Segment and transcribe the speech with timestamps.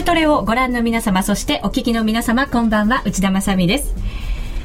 [0.00, 3.94] ルトレをご覧の皆様、そしてお聞きの皆様、こんばんは、内田まさです。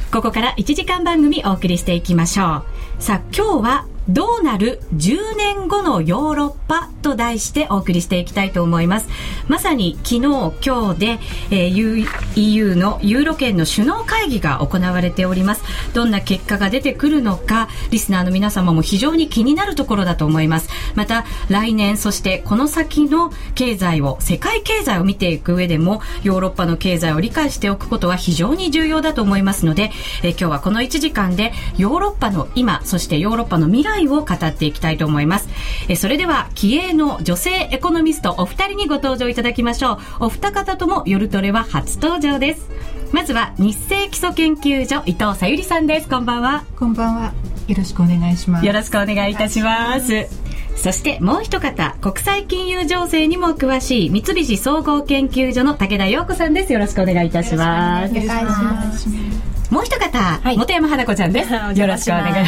[0.10, 2.64] ここから1時間番組お送りしていきましょ
[3.00, 3.04] う。
[3.04, 9.08] さあ、今日はどうなる10年後のヨーロッパと題してお送りしていきたいと思います。
[9.48, 10.20] まさに昨日
[10.66, 11.20] 今日で、
[11.50, 15.64] えー、EU のユーロ圏の首脳会議が行われております。
[15.94, 20.70] どんな結果が出てくるのかリスナーの皆様も非常に気になるところだと思います。
[20.94, 29.92] また来年そしてこの先の経済を世界経済を見ていく上でもヨーロッパの経済を理解しておくことは非常に重要だと思いますので、
[30.22, 35.50] えー、今日はこの1時間でヨーロッパの今そしてヨーロッパの未来を語っていきたいと思います。
[35.88, 40.26] えそれでは、気鋭の女性エコノミストお二人にご登場いただきましょう。
[40.26, 42.70] お二方とも夜トレは初登場です。
[43.12, 46.10] まずは、日清基礎研究所伊藤さゆりさんです。
[46.10, 46.66] こんばんは。
[46.78, 47.34] こんばんは。
[47.68, 48.66] よろしくお願いします。
[48.66, 50.28] よろしくお願いいたします。
[50.76, 56.74] そしてもう一方、国際金融情勢にも詳しい三菱総合研究所の武田陽子さんです。
[56.74, 58.12] よろしくお願いいたします。
[58.12, 59.55] お願いします。
[59.72, 61.52] もう一方、はい、本山花子ちゃんで す。
[61.54, 62.46] よろしくお願い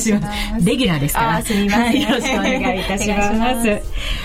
[0.00, 0.64] します。
[0.64, 1.42] レギュラーですから。
[1.42, 3.82] すみません、よろしくお願いいたします。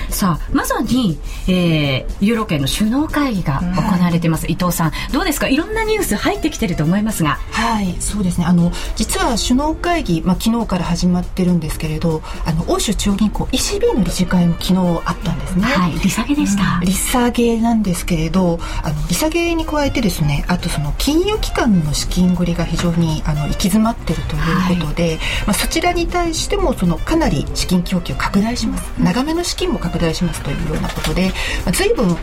[0.09, 4.45] さあ、まさに、えー、ユーロ圏の首脳会議が行われてます。
[4.47, 5.47] 伊藤さん、どうですか？
[5.47, 7.39] いろんなニュース入ってきてると思いますが。
[7.51, 8.45] はい、そうですね。
[8.45, 15.65] あの、実は首脳会議、まあ、昨日から始まってるんですけれど、あの、欧州中央銀行 ECB の理事会も昨日あったんですね。
[15.65, 16.79] はい、利下げでした。
[16.83, 24.39] 利下げなんですけれど、あの、利下げに加えてですね、あとその金融機関の資金繰りが非常にあの行き詰まっているとい
[24.75, 31.29] うことで、はい、まあ、そちらに対してもそのかなり資金供給拡大します、長めの資金も拡大しますというようなことで、
[31.65, 32.17] まあ、随分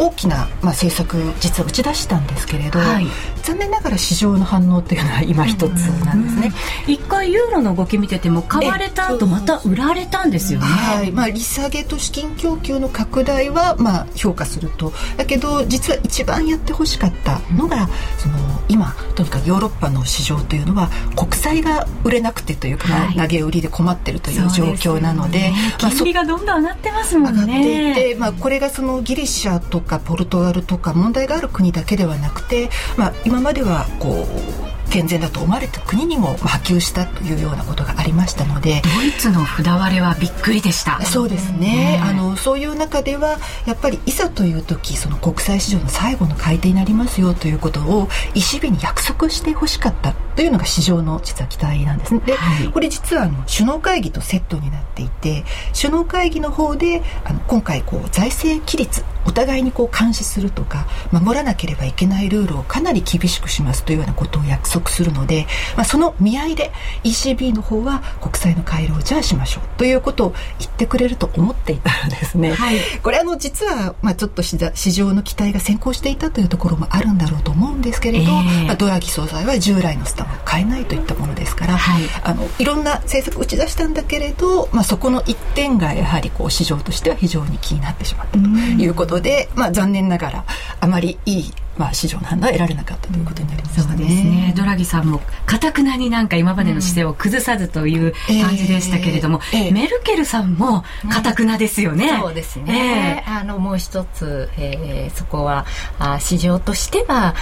[0.00, 3.06] 大きな、まあ、政策実は打ち出したんですけれど、はい、
[3.42, 5.72] 残念ながら市場の反応っていうのは今一つ
[6.06, 6.52] なんですね、
[6.86, 11.12] 一回ユーロの動き見てても買われた後また売られたんですよね、はい。
[11.12, 14.92] まあ、利下げと資金供給の拡大は、まあ、評価すると。
[15.18, 17.86] だけど実は一番やってほしかったのが、
[18.16, 18.38] その
[18.68, 27.40] 今とにかくヨーロッパの市場というのは国債が売れなくてというか、はい、投げ売りで困ってるという状況なので、ね、まあ、金利がどんどん上がってますもんね。
[27.42, 41.00] 上がっていて、まあ、これがそのギリシャとかポルトガルとか問題がある国だけではなくて、まあ、今まではこう健全だと思われた国にも波及したというようなことがありましたのでドイツの札割れはびっくりでした。
[41.02, 52.22] そうですね、あのそういう中ではやっぱりいざという時その国際市場の最後の改定になりますよということを ECB に約束してほしかったというのが市場の実は期待なんですね。
[52.24, 55.44] で、はい、これ実はあの首脳会議とセットになっていて
[55.78, 65.46] 首脳会議の方であの今回こう財政規律お互いにこう監視するとか守らなければいけないルールをかなり厳しくしますというようなことを約束するので、
[65.76, 66.72] まあ、その見合いで
[67.04, 74.56] ECB の方は国債の回廊をじゃあしましょうということを言ってくれると思っていたらですね、はい、これあの実はまあちょっと市
[74.92, 90.44] 場の期待が先行していたというところもあるんだろうと思うんですけれど、えー、まあ、ドラギ総裁は従来のスタンを変えないといったものですから、はい、あのいろんな政策を打ち出したんだけれど、まあ、そこの一点がやはりこう市場としては非常に気になってしまったということで、まあ、残念ながら
[90.80, 93.86] あまりいいまあ、市場の判断は得られなかったということになりますね。
[93.88, 94.52] そうですね。
[94.54, 102.10] ドラギさんも、かたくなになんか今までの姿勢を崩さずという感じでしたけれども、うんえーえー、メルケルさんもかたくなですよね。
[102.10, 103.24] うん、そうですね。
[103.26, 105.64] えー、あの、もう一つ、えー、そこは、
[105.98, 107.34] あ市場としては、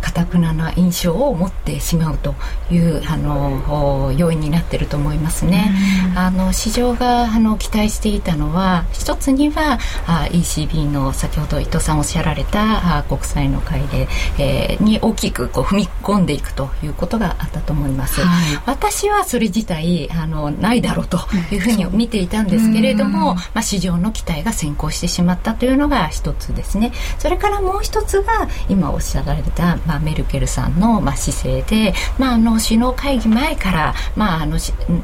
[0.00, 2.34] かたくなな印象を持ってしまうと
[2.70, 5.70] いう、あの、要因になっていると思いますね。
[6.12, 21.18] うん、あの、市場が、あの、期待していたのは、一つには、あ ECB の先ほど伊藤さんおっしゃられた、あ国債の会で、えー、に大きくこう踏み込んでいくということがあったと思います、はい、私はそれ自体あのないだろうと
[21.50, 26.92] いうふうに見ていたんですけれども、まあ、市場の期待が先行してしまったというのが一つですね。
[27.18, 34.58] それからもう一つが今おっしゃられた、まあ、メルケルさんの、まあ、姿勢で、まあ、あの首脳会議前から、まあ、あの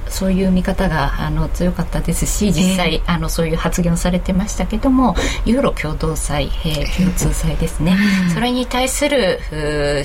[0.08, 5.14] そういう見方があの強かったですし実際、えー、あのそういう発言をされてましたけども
[5.44, 7.96] ユーロ共同祭、えー、共通祭ですね、
[8.34, 9.40] それに対する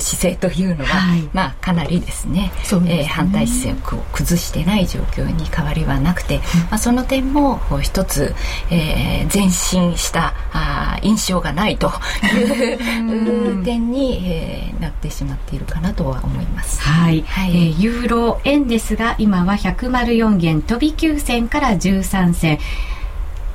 [0.00, 8.34] 勢というのは、はい、まあ、かなりですねすね、えー、反対姿勢を崩してない状況に変わりはなくて、うん、まあ、その点も一つ、
[8.70, 11.90] えー、前進したあ印象がないと
[12.34, 16.80] いう点に、えー、なってしまっているかなとは思います。
[16.80, 22.58] はい、はい、えー、ユーロ円ですが今は104元飛び9銭から13銭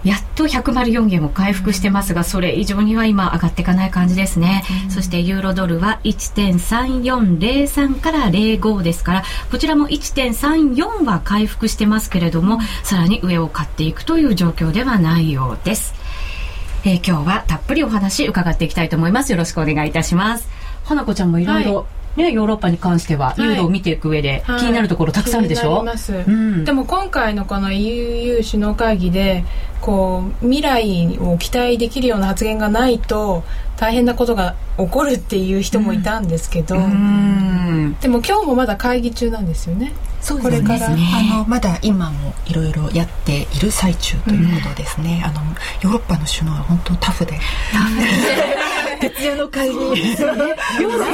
[0.04, 4.64] やっと104円を回復してますが、それ以上には今上がっていかない感じですね。
[4.86, 15.94] うん、そしてユーロドルは1.3403から05ですから、こちらも1.34は回復してますけれども、さらに上を買っていくという状況ではないようです。
[16.86, 19.32] えー、今日はたっぷりお話伺っていきたいと思います。
[19.34, 20.48] よろしくお願いいたします。
[20.86, 25.98] 花子ちゃんもいろいろね、ヨーロッパに関しては、ユーロを見ていく上で、気になるところたくさんあるでしょ、はい、
[26.28, 29.44] うん、でも今回のこの EU 首脳会議で
[29.82, 33.44] こう未来を期待できるような発言がないと
[33.78, 39.94] 大変なことが起こるっていう人もいたんですけど、うん、でも今日もまだ会議中なんですよね。
[40.22, 45.42] そうこれから、ね、あのまだ今もいろいろやっている最中ということですね、うん、あの
[45.82, 47.40] ヨーロッパの首脳は本当タフで
[49.00, 49.76] 徹夜の会議。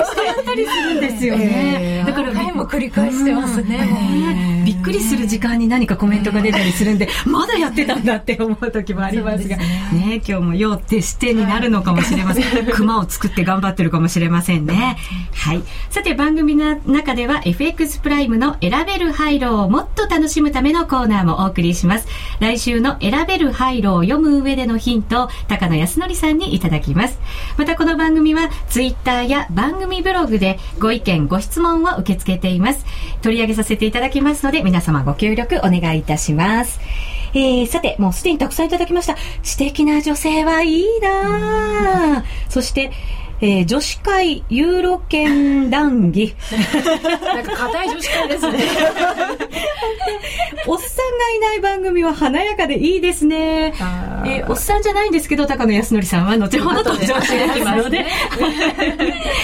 [0.06, 9.64] してやったりするんですよね、えー、だから回も繰り返してますね、びっくりする時間に何かコメントが出たりするんで、まだやってたんだって思う時もありますがね、
[9.94, 12.66] ね、今日も用徹してになるのかもしれません。
[12.74, 14.98] 熊を作って頑張ってるかもしれませんね。
[15.34, 15.62] はい。
[15.92, 22.08] さて番組の中では FX プライムの選べる廃炉をもっと楽しむためのコーナーもお送りします。
[22.40, 27.20] 来週の選べる廃炉を読む上でのヒントを高野康則さんにいただきます。
[27.58, 32.84] またこの番組はツイッターや番組ブログでご意見ご質問を受け付けています。
[33.22, 36.80] 取り上げさせていただきますので皆様ご協力お願いいたします
[37.38, 39.18] えー、さて、もうすでにたくさんいただきました。
[39.44, 42.92] 素敵な女性はいいなそして、
[43.42, 46.36] えー、女子会ユーロ圏談義。
[47.34, 48.60] なんか硬い女子会ですね。
[50.68, 53.74] おっさんがいない番組は華やかでいいですね。
[54.26, 58.06] えー、おっさんじゃないんですけど、高野康則さんは後ほど登場してきますので。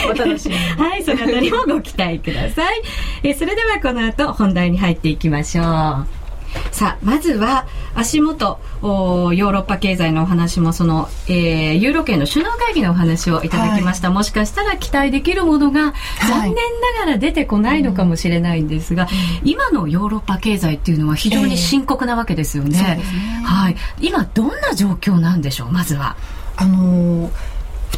[0.10, 2.82] お楽しみはい、そのあたりもご期待ください。
[3.24, 6.21] えー、それではこの後本題に入っていきましょう。
[6.72, 15.94] さあまずは足元ヨーロッパ経済のお話もその、えー、ユーロ圏の首脳会議のお話をいただきました、はい、もしかしたら期待できるものが
[16.28, 19.12] 残念ながら出てこないのかもしれないんですが、は
[19.44, 22.78] い、今のヨーロッパ経済っていうのは非常に深刻なわけですよね。
[22.78, 23.44] えー、ね。
[23.44, 26.16] はい、今どんな状況なんでしょうまずは。
[26.58, 27.32] あのー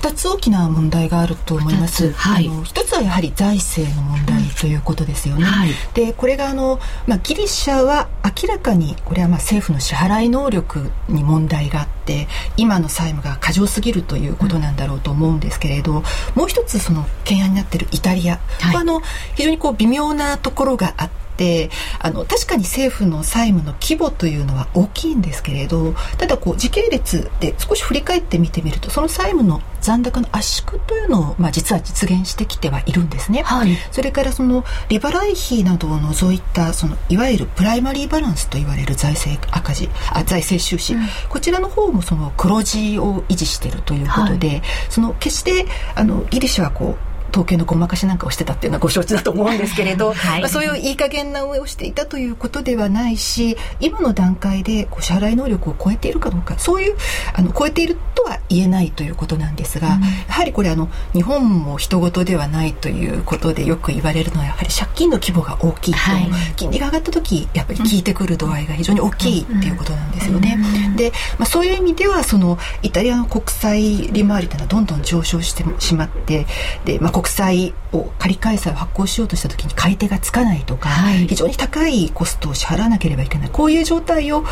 [0.03, 2.11] 2つ大きな問題があると思います。
[2.11, 5.45] はい、あの1つはやはり財政の問題ということですよね。
[5.45, 12.27] はい、でこれがあの、まあ、ギリシャは明らかにこれはまあ政府の支払い能力に問題があって
[12.57, 16.03] 今の債務が過剰すぎるということなんだろうと思うんですけれど、うん、
[16.35, 19.00] もう一つその懸案になっているイタリア、はい、あの
[19.35, 21.23] 非常にこう微妙なところがあって。
[21.33, 21.69] って
[22.00, 45.65] あの確かに政府の債務の規模というのは大きいんですけれどただこう時系列で少し振り返って見てみるとその債務の残高の圧縮というのを、まあ、実は実現してきてはいるんですね、はい、それからその利払い費などを除いたそのいわゆるプライマリーバランスと言われる財政赤字あ財政収支、うん、こちらの方もその黒字を維持しているということで、はい、その決して
[45.95, 56.95] あのギリシャはこう統計のごまかしなんかをしてたっていうのはご承知だと思うんですけれど、 はい、まあ、そういういい加減な運営をしていたということではないし今の段階でこう支払い能力を超えているかどうかそういう
[57.33, 70.57] あの超えているとは言えないということなんですが、うん、やはりこれあの日本も人事ではないということでよく言われるのはやはり借金の規模が大きいと、はい、金利が上がった時やっぱり効いてくる度合いが非常に大きいっていうことなんですよね。
[70.95, 76.45] で、まあ、そういう意味ではそのイタリアの国債利回りというのはどんどん上昇してしまって
[76.86, 83.50] で、まあ、国債を借り換え債を発行しようとした時に買い手がつかないとか、はい、非常に高いコストを支払わなければいけない。
[83.50, 84.44] こういう状態を、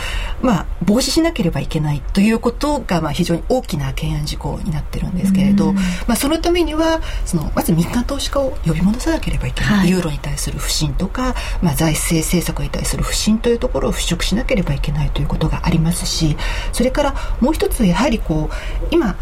[0.41, 5.81] まあ、防止しなければいけないということが、まあ、非常に大きな懸案事項になってるんですけれど、ま
[6.13, 16.37] あ、そのためにはそのまず民間投資家を呼び戻さなければいけない、はい、ユーロに対する不信とか、まあ、財政政策に対する不信というところを払拭しなければいけないということがありますし
[16.71, 19.17] それからもう一つやはりこう今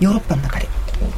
[0.00, 0.68] ヨーロッパの中で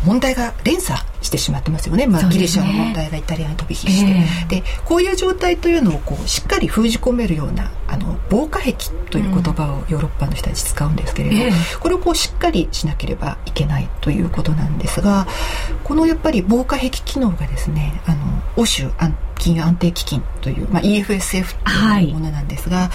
[0.04, 8.72] 問題が連鎖してしまってますよね、まあ、ね、ギリシャの問題がイタリアに飛び火して、えー、でこういう状態というのをこうしっかり封じ込めるようなあの防火壁
[9.10, 15.26] という言葉をヨーロッパの人たち使うんですけれど、えー、これをこうしっかりしなければいけないということなんですが
[15.84, 18.88] このやっぱり防火壁機能がですねあの欧州
[19.38, 22.90] 金融安定基金という、まあ、EFSF というものなんですが、は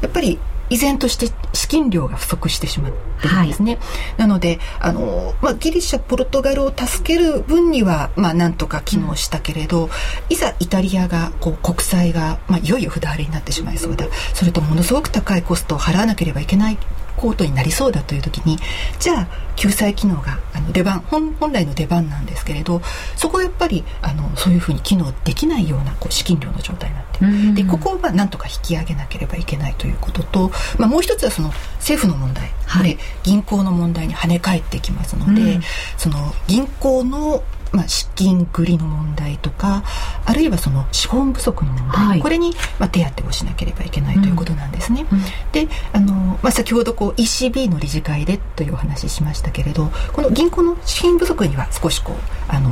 [0.00, 0.38] い、やっぱり
[0.70, 3.74] 依然として資金量が不足してしまってるんですね。
[3.74, 3.80] はい、
[4.18, 9.90] なのであの、まあ、ギリシャポルトガルを助ける分には、まあ、なんとか機能したけれど、うん、
[10.28, 16.78] いざイタリアがこう国債が、まあ、いよいよ札りになってしまいそうだそれとものすごく高いコストを払わなければいけない
[17.20, 18.56] コートになりそうだという時に
[18.98, 22.80] じゃあ救済機能があの出番本本来の出番なんですけれど
[23.14, 35.60] そこはやっぱりあのそういうふうに機能できないようなこう資金量の状態になっている、でここをまあなんとか引き上げなければいけないということと、まあ、もう一つはその政府の問題、はい、銀行の問題に跳ね返ってきますので、うん、
[35.98, 39.84] その銀行のまあ、資金繰りの問題とか
[40.24, 45.06] あるいはその資本不足の問題、はい、これに、まあ、手当てをしなければいけないということなんですね。
[45.10, 45.20] うん、
[45.52, 52.16] であの、まあ、先ほどこう ECB の理事会でというお話ししましたけれどこの銀行の資金不足には少しこう
[52.48, 52.70] あの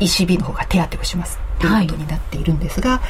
[0.00, 3.02] ECB の方が手当てをしますということになっているんですが、は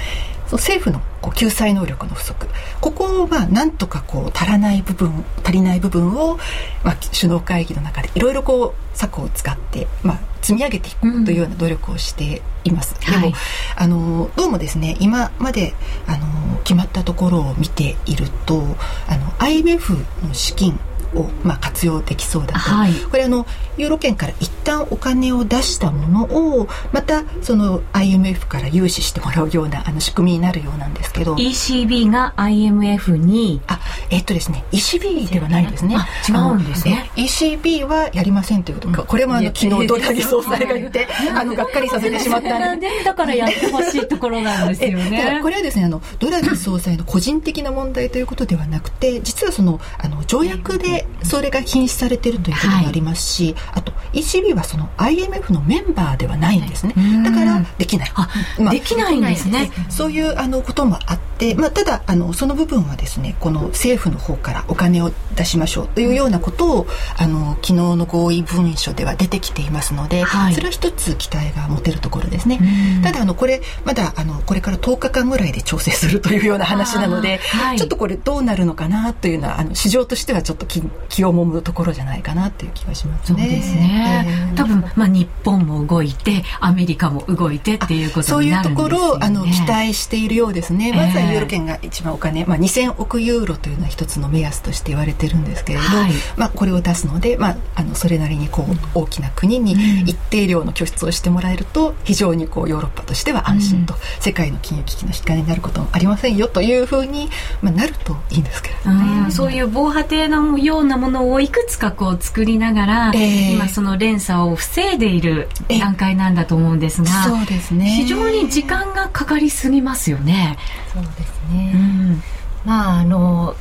[0.50, 2.46] い、政府のこう救済能力の不足。
[2.80, 6.38] ここをまあなんとかこう足らない部分足りない部分を、
[6.84, 13.34] まあ、首脳会議の中でいろいろこう策を使って、まあ、積み上げていくというような努力をしています、うん、でも、はい、
[13.76, 15.72] あのどうもですね今まで
[16.06, 18.62] あの決まったところを見ていると
[19.08, 19.96] あの IMF
[20.26, 20.78] の資金
[21.14, 31.34] を、まあ、活用できそうだと、はい、これあのユーロ圏から一旦お金を出したものをまたその IMF から融資してもらうようなあの仕組みになるようなんですけど。
[31.34, 33.60] ECB が IMF に。
[33.66, 35.96] あえっとですね ECB ではないですね。
[36.28, 37.10] 違うんですね。
[37.16, 42.74] ECB はやりませんということか、これもあの昨日ドラギ総裁が言ってあのがっかりさせてしまった。
[42.74, 45.40] んでだからやってほしいところなんですよね。
[45.42, 56.94] これはですねあのドラギ総裁の個人的な問題ということではなくて実はそのあの条約でそれが禁止されているということもありますし、はい、あと ECB はその IMF のメンバーではないんですね。
[57.24, 58.12] だからできない、
[58.58, 59.70] まあ、できないんですね。
[59.88, 66.86] そういうあのこともあって、まあ、ただあのその部分はですねこの政府の方からお金を出しましょうというようなことを
[67.18, 72.60] あの昨日の合意文書では出てきていますので、はい、それは一つ期待が持てるところですね。
[73.02, 83.42] ただあのこれまだあのこれから10日間ぐらいで調整するというような話なので、はい、ちょっとこれどうなるのかなというのはあの市場としてはちょっと気気をもむところじゃないかなという気がしますね。
[83.42, 84.26] そうですね。
[84.50, 90.92] えー、多分まあ日本も動いてアメリカも動いてっていうことになるんですよ、ね、そういうところをあの期待しているようですね。
[90.92, 99.72] まずはユーロ圏が一番お金、まあ2000億ユーロというのは一つの目安として言われてるんですけれど、はい、まあこれを出すので、まああのそれなりにこう大きな国に
[100.02, 107.30] 一定量の拠出をしてもらえると非常にこうヨーロッパとしては安心と、うん、世界の金融危機の引き金になることもありませんよというふうに、
[107.60, 109.30] まあ、なるといいんですけどね。
[109.30, 117.86] そういう防波堤のようなものをいくつかこう作りながら、えー、今その連鎖を防いでいる段階なんだと思うんですが、そうですね。
[117.86, 120.58] 非常に時間がかかりすぎますよね。
[120.92, 122.22] そうですね、うん。
[122.64, 123.56] まああの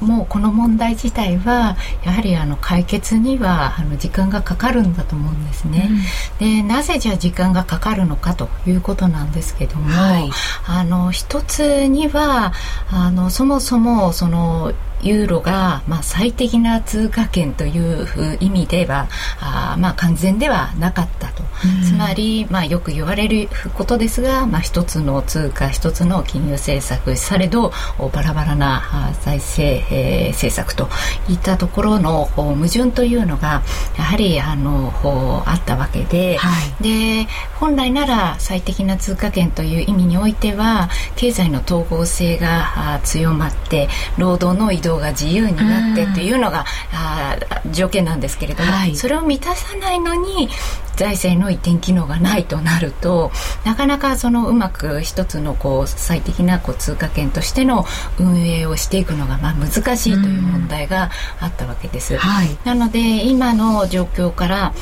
[0.00, 5.90] もうこの問題自体はやはりあの解決にはあの時間がかかるんだと思うんですね。
[6.40, 10.30] うん、でなぜじゃあ時間がかかるのかということなんですけども、はい、
[10.66, 12.52] あの一つには
[12.90, 14.72] あのそもそもその
[15.04, 19.08] ユーロが、まあ、最適な通貨圏という意味では
[19.40, 21.42] あ、まあ、完全ではなかったと、
[21.84, 27.72] つまり、まあ、よく言われることですが、まあ、一つの通貨一つの金融政策されど
[28.12, 30.88] バラバラな財政、えー、政策と
[31.28, 33.62] いったところの矛盾というのが
[33.96, 34.92] やはりあの
[35.46, 37.26] あったわけではい、で
[37.58, 47.36] 本来なら最適な通貨圏という意味においては経済の統合性が強まって労働の移動が自由になってというのが、あ
[47.70, 50.48] 条件なんですけれども、はい、それを満たさないのに
[50.96, 53.32] 財政の移転機能がないとなると
[53.64, 57.84] なかなかそのうまく一つのこう最適なこう通貨圏としての
[58.18, 61.10] 運営をしていくのがまあ難しいという問題が
[61.40, 62.16] あったわけです。
[62.16, 64.74] はい、なので今の状況から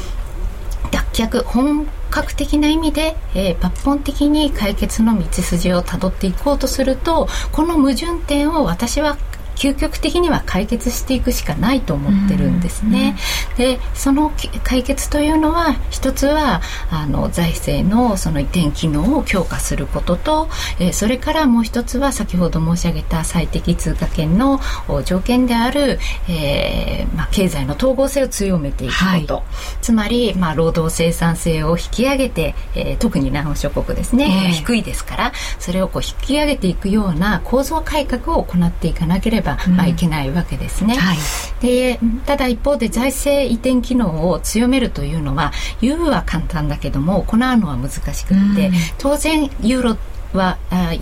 [0.90, 9.16] 脱却本格的な意味で、えー、抜本的に解決の道筋をたどっていこうとするとこの矛盾点を私は
[9.56, 13.16] 究極的には解決していくしかないと思ってるんですね。
[13.56, 14.32] でその
[14.64, 24.60] 解決というのは一つはあの財政のその移転機能を強化することと、えー、それからもう一つは先ほど申し上げた最適通貨圏の
[25.04, 29.44] 条件である、えーまあ、経済の統合性を強めていくこと、はい、
[29.80, 41.18] つまり、まあ、労働生産性を引き上げて、えー、特に南欧諸国ですね、えー、低いですからそれをこう引き上げていくような構造改革を行っていかなければば、まあ、いけないわけですね、はい、
[41.60, 49.96] でただ一方で財政移転機能を強めるというのは言うは簡単だけども行うのは難しくって、当然ユーロ
[50.32, 50.92] はあ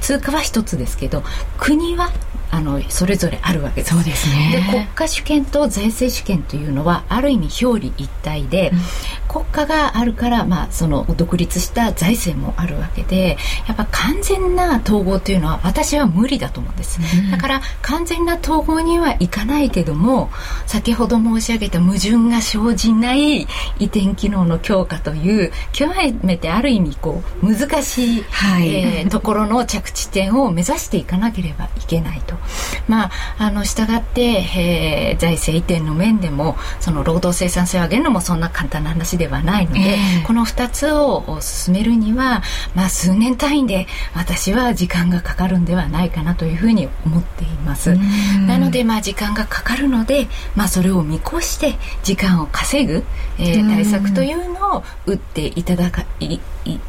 [0.00, 1.22] 通貨は一つですけど
[1.58, 2.10] 国は
[2.52, 3.94] あのそれぞれあるわけです。
[3.94, 4.62] そうですね。
[4.70, 8.78] で国家主権と財政主権というのはある意味表裏一体で、うん、
[9.32, 20.30] 国家があるから、まあ、その独立した財政もあるわけでやっぱ完全な統合というのは私は無理だと思うんです、うん、だから完全な統合にはいかないけども
[20.66, 23.46] 先ほど申し上げた矛盾が生じない移
[23.86, 32.41] 転機能の強化という極めてある意味こう難しい、はい、えー、ところの着地点を目指していかなければいけないと。
[32.88, 42.42] まあ、あの従って、えー、財政移転の面でもその労働生産性を上げるのもそんな簡単な話ではないので、えー、この2つを進めるには、
[42.74, 47.96] まあ、数年単位で私は時間がかかるんではないかなというふうに思っています。
[48.46, 53.04] なので、まあ、時間がかかるので、まあ、それを見越して時間を稼ぐ、
[53.38, 56.40] えー、対策というのを打っていただかい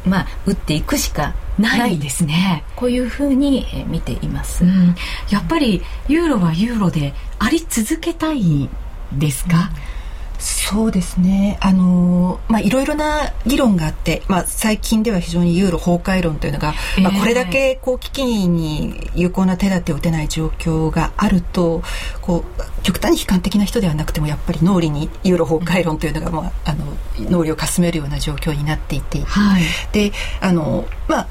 [0.04, 2.64] まあ、打っていくしかないですね。
[2.76, 4.94] こういうふうに見ています、うん、
[5.30, 8.68] やっぱりユーロはユーロであり続けたい
[9.12, 9.93] ですか、うん
[10.38, 11.58] そうですね。
[11.60, 21.82] あのまあいろいろな議論があって、まあ、最近では非常にユーロ崩壊論というのが、えー、まあ、これだけこう危機に有効な手立てを打てない状況があると
[22.20, 26.84] こう極端に悲観的な人ではなくてもやっぱり脳裏にユーロ崩壊論というのが、まあ、あの
[27.30, 29.62] 脳裏をかすめるような状況になっていて、はい、
[29.92, 31.28] であのまあ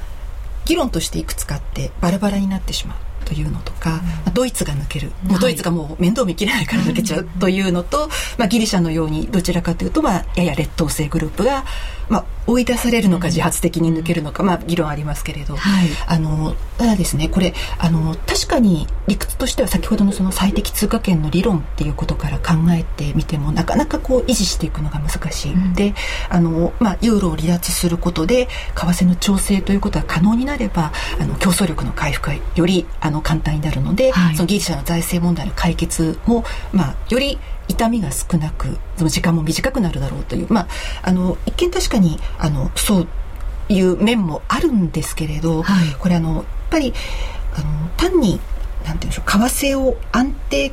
[0.64, 2.96] 議論としていくつかあってバラバラになってしまう。
[3.24, 11.64] というのとか、うん、ドイツが抜ける、もうドイツがもう面倒見きれないから抜けちゃうというのと、まあ、ギリシャのようにどちらかというと、まあ、やや劣等生グループが、
[12.08, 25.94] まあ、追い出されるのか自発的に抜けるのか、まあ、議論ありますけれど、はい、あのただですねこれあの確かに理屈としては先ほどのその最適通貨圏の理論っていうことから考えてみてもなかなかこう維持していくのが難しい、うん、で
[26.28, 40.68] あの、まあ、ユーロを離脱することで為替の調整ということが可能になればあの競争力の回復がよりあの簡単になるので、はい、そのギリシャの財政問題の解決も、まあ、より痛みが少なくその時間も短くなるだろうという、まあ、
[41.02, 43.08] あの一見確かにあのそう
[43.68, 46.92] いう面もあるんですけれど、はい、これあのやっぱり
[47.54, 48.40] あの単に
[48.84, 50.72] なんていうんでしょう為替を安定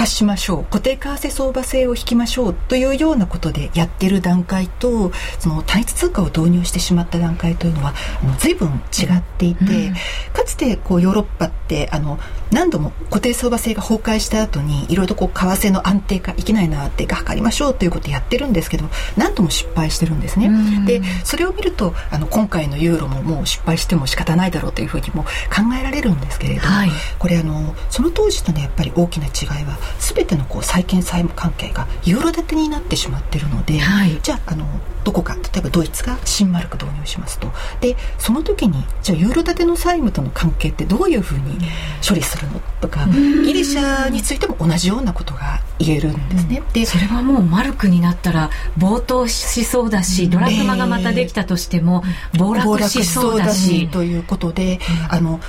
[0.00, 0.64] 化しましょう。
[0.64, 7.94] 固定為替相場制を引きましょうというようなことでやってる段階とその単一通貨を導入してしまった段階というのは
[8.38, 9.94] 随分違っていて、うん、
[10.32, 12.18] かつてこうヨーロッパってあの
[12.50, 20.46] 何度も固定相場制が崩壊した後にいろいろとこう為替の安定化いけないなって図りましょうということをやってるんですけど何度も失敗してるんですね。
[20.46, 25.28] うん、でそれを見るとあの今回のユーロももう失敗しても仕方ないだろうというふうにも考
[25.78, 34.66] えられるんですけれど、はい、これあのその当時とねやっぱり大きな違いは全てのこう債権債務関係がユーロ建てになってしまってるので、はい、じゃああの
[35.04, 37.50] どこか例えばドイツが新マルク導入しますと。
[37.80, 41.58] でその時にじゃあユーロ建ての債務との関係ってどういうふうに
[42.06, 46.62] 処理するのとかギリシャについても同じようなことが言えるんですね。
[46.72, 52.04] でそれはもうマルクになったら暴騰しそうだし、ドラグマがまたできたとしても
[52.38, 53.88] 暴落しそうだし。
[53.88, 55.40] ということで、あの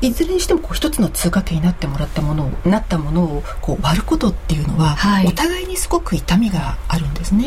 [0.00, 7.46] いずれにしてもこう一つの通貨圏になってもらったものをなったものをこう割ることっていうのは、はい、お互いにすごく痛みがあるんですね。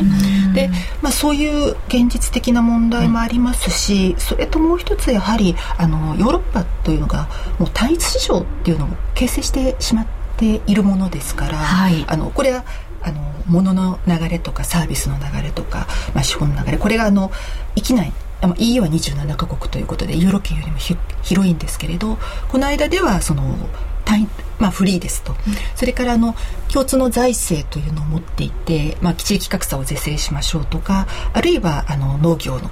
[0.54, 12.64] で、まあ、そういう現実的な問題もありますし、それともう一つやはりあのヨーロッパというのがもう単一市場っていうのを形成してしまっているものですから、はい、あのこれは
[13.02, 17.30] あの物の流れとかサービスの流れとか、まあ、資本の流れこれがあの
[17.74, 18.12] 生きない
[18.58, 20.78] EU は27カ国ということでユーロ圏よりも
[21.22, 23.56] 広いんですけれどこの間ではその
[24.04, 24.28] 単
[24.58, 25.38] まあ、フリーですと、うん、
[25.74, 26.36] それからあの
[26.72, 32.70] 共通の財政というのを持っていて、まあ、地域格差を是正しましょうとかあるいはあの農業の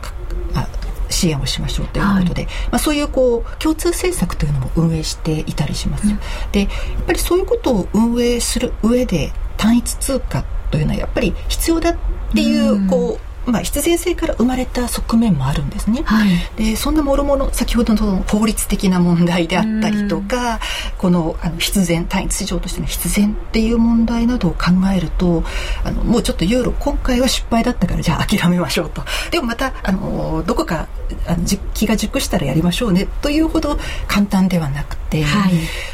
[0.54, 0.68] あ
[1.08, 6.18] 支援をしましょうということで、はい、まあ、そういうこう共通政策というのも運営していたりします、うん、
[6.52, 11.96] でやっぱりそういうことを運営する上で単一通貨というのはやっぱり必要だっ
[12.32, 16.02] ていう、こうまあ、必然性から生まれた側面もあるんですね。
[16.04, 20.60] はい、でそんなもろもろ先ほどの法律的な問題であったりとか
[20.98, 24.58] このあの必然単一市場としての必然っていう問題などを考
[24.94, 25.42] えると
[25.84, 29.02] あのもうちょっとユーロ今回は失敗だったからじゃあ諦めましょうと。
[29.30, 30.86] でもまたあのどこか
[31.26, 35.52] あの気が熟したらやりましょうねというほど簡単ではなくて、はい、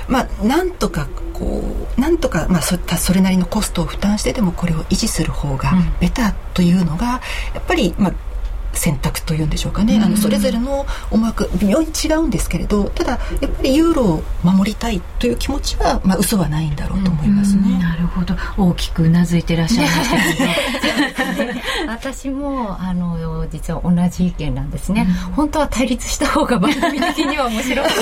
[0.09, 1.63] まあなんとかこ
[1.97, 7.21] うなんとか、まあ、そそれなりのコストを負担してでもこれを維持する方がベターというのが、
[7.55, 8.13] やっぱり、まあ、
[8.79, 17.79] 選択というんでしょうかね、あのそれぞれの思惑微妙に違うんですけれどただやっぱりユーロを守りたいという気持ちは、まあ嘘はないんだろうと思いますね。
[17.79, 18.35] なるほど。
[18.57, 21.57] 大きくうなずいてらっしゃいましたけど。
[21.89, 27.89] 私もあの実は同じ意見なんですね、うん、本当は対立した方が番組的には面白く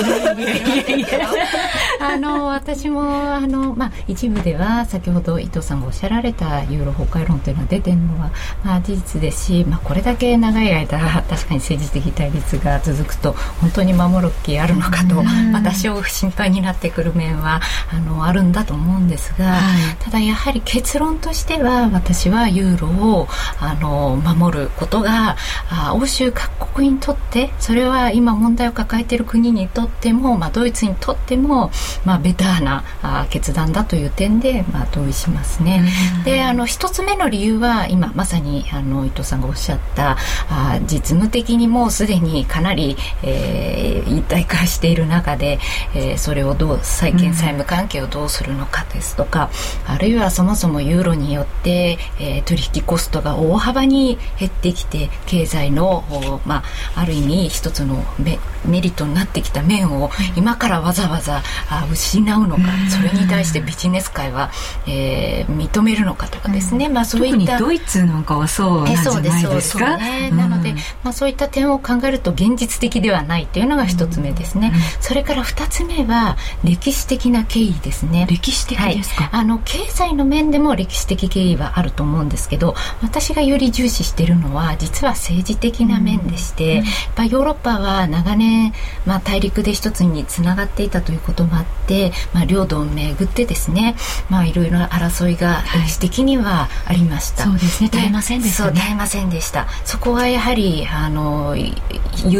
[2.01, 3.03] あの私も
[3.35, 8.31] あの、まあ、一部では先ほど伊藤さんがおっしゃられたユーロ崩壊論というのは出てるのは、
[8.63, 19.59] まあ、事実ですし、まあ、これだけ長い間確かに政治的対立が続くと本当に守る気あるのかと、まあ、多少心配になってくる面はあのあるんだと思うんですが、は
[19.93, 23.27] い、ただやはり結論としては私はユーロをを
[23.59, 25.37] あの守ることが
[25.69, 31.71] あ欧州各国にとってそれは今問題を抱えている国にとっても、まあ、ドイツにとっても、
[32.03, 35.83] まあ、ベターなあ決断だという点で、まあ、同意しますね。
[36.25, 40.17] であの一つ目の理由は今まさにあの伊藤さんがおっしゃった
[40.57, 45.59] あ実務的にもうすでにかなり、えー、一体化している中で、
[45.93, 49.49] えー、それをどう債権債務関係をどうするのかですとか、
[49.85, 56.03] あるいはそもそもユーロによって、えー、取引コストが大幅に減ってきて経済の、
[56.45, 56.63] ま
[56.95, 64.51] あ、ある意味一つのメメリットになってきた面を今からわざわざあ失うのかそれに対してビジネス界は、
[64.87, 69.97] えー、認めるのかとかですね、まあ、そういったドイツなんかはそうなんじゃないですか？
[69.97, 78.27] ね、なので、まあ、そういった点を考えると現実的ではないというのが一つ目ですね、それから二つ目は歴史的な経緯ですね。
[78.29, 88.73] 歴史的ですか、はい、あの経済の面でも歴史的経緯はあると思うんですけど私がより重視しているのは実は政治的な面でして、うん、やっぱヨーロッパは長年、
[89.05, 93.95] まあ、大陸で一つにつながっていたということもあって、まあ、領土をめぐってですね、
[94.29, 97.89] まあ、いろいろな争いが歴史的にはありました、はい、そうですね。
[97.89, 99.67] 絶えませんでした、ね、そう絶えませんでした。
[99.85, 101.69] そこはやはりあのユ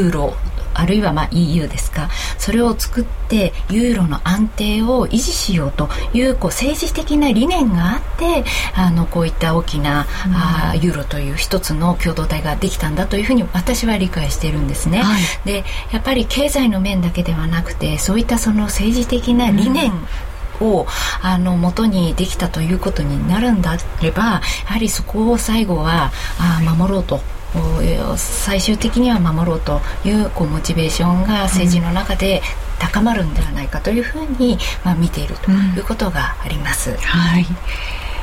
[0.10, 0.34] ーロ
[0.76, 2.10] あるいはまあ EU ですか。
[2.38, 8.44] それを作ってユーロの安定を維持しようというこう政治的な理念があって
[8.76, 15.00] あのこういった大きな、うん、あユーロという一つの共同体ができたんだというふうに私は理解しているんですね。
[15.00, 20.08] はい、でやっぱり経済の面だけではなくてそういったその政治的な理念、うん。
[20.62, 20.88] を
[21.22, 27.20] あの元にできたということになるんだればやはりそこを最後はあ守ろうと
[28.18, 32.42] 最終的には守ろうというこうモチベーションが政治の中で
[32.80, 36.92] 高まるんではないかというふうに、まあ、見ているということがあります。
[36.92, 37.46] うん、はい。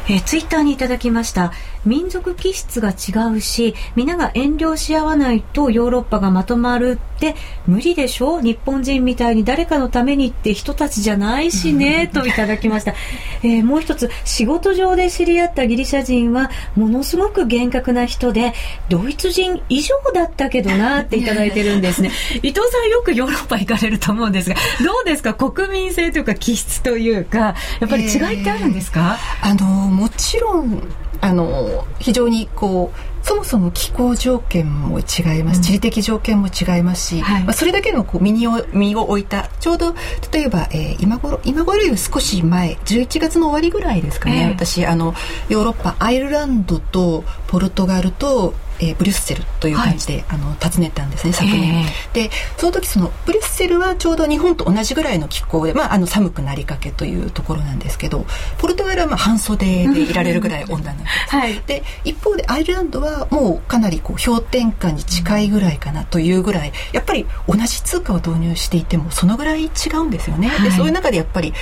[0.08, 1.52] えー、ツイッターにいただきました
[1.84, 7.34] 民族気質が違うし皆が遠慮し合わないとヨーロッパがまとまるって
[7.66, 8.40] 無理でしょ？
[8.40, 12.94] 日本人みたいに誰かのためにって人たちじゃないしねといただきました、
[13.42, 18.52] えー、もう一つ仕事上で知り合ったギリシャ人はものすごく厳格な人で
[18.88, 22.10] ドイツ人以上だったけどなっていただいてるんですね。
[22.42, 25.34] 伊藤さんよくヨーロッパ行かれると思うんですがどうですか？
[25.34, 30.82] 国民性というか気質というかやっぱり違いってあるんですか、えー、あのもちろん
[31.20, 39.48] あの非常にこうそもそも気候条件も違います、うん、地理的条件も違いますし、はい、まあ、それだけのこう身に身を置いた。
[39.60, 39.94] ちょうど
[40.32, 45.14] 例えば、えー、今頃今頃より少し前11月の終わりぐらいですかね、えー、私あの
[45.48, 58.26] ヨーロッパアイルランドとポルトガルとえー、ブリュッセルという感じで、はい、あの訪ねたんですね昨年、えー、でその時そのブリュッセルはちょうど日本と同じぐらいの気候で、まあ、あの寒くなりかけというところなんですけど
[58.58, 71.52] ポルトガルはまあ半袖でいられるぐらい温暖なんです、はい、で一方でアイルランドはもうかなりこう氷点下に近いぐらいかなというぐらいやっぱり同じ通貨を導入していてもそのぐらい違うんですよね、はい、でそういう中でやっぱり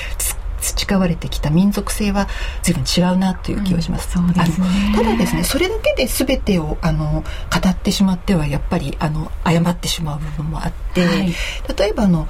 [0.60, 2.28] 培われてきた民族性は
[2.62, 4.18] 随分違うなという気がします。
[4.18, 11.34] うん、すね、ただですねそれだけで全てをあの語ってしまってはやっぱりあの誤ってしまう部分もあって、はい、
[11.76, 12.28] 例えばあの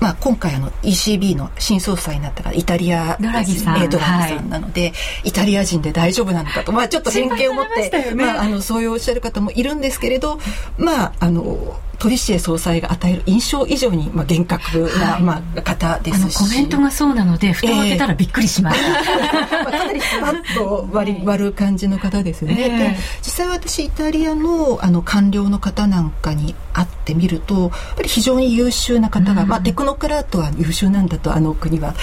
[0.00, 4.92] まあ、今回あの ECB の新総裁になったからイタリアドラギさん,、えドラギさんなので、はい、
[5.24, 10.38] イタリア人で大丈夫なのかと、まあ、ちょっと偏見を持って、ね、まあ、あのそういうおっしゃる方もいるんですけれど、
[10.76, 16.38] まあ、あのトリシエ総裁が与える印象以上に、まあ、厳格な、はい、まあ、方ですし。
[16.38, 19.62] コメントがそうなので蓋を開けたらびっくりしました、え。
[19.62, 31.94] ー、かなりスパッと割り割る感じの方ですね、えー、で実際私イタリアのあの官僚の方なんかに会ってみるとやっぱり非常に優秀な方が、うん、まあ、テクノクラートは優秀なんだとあの国は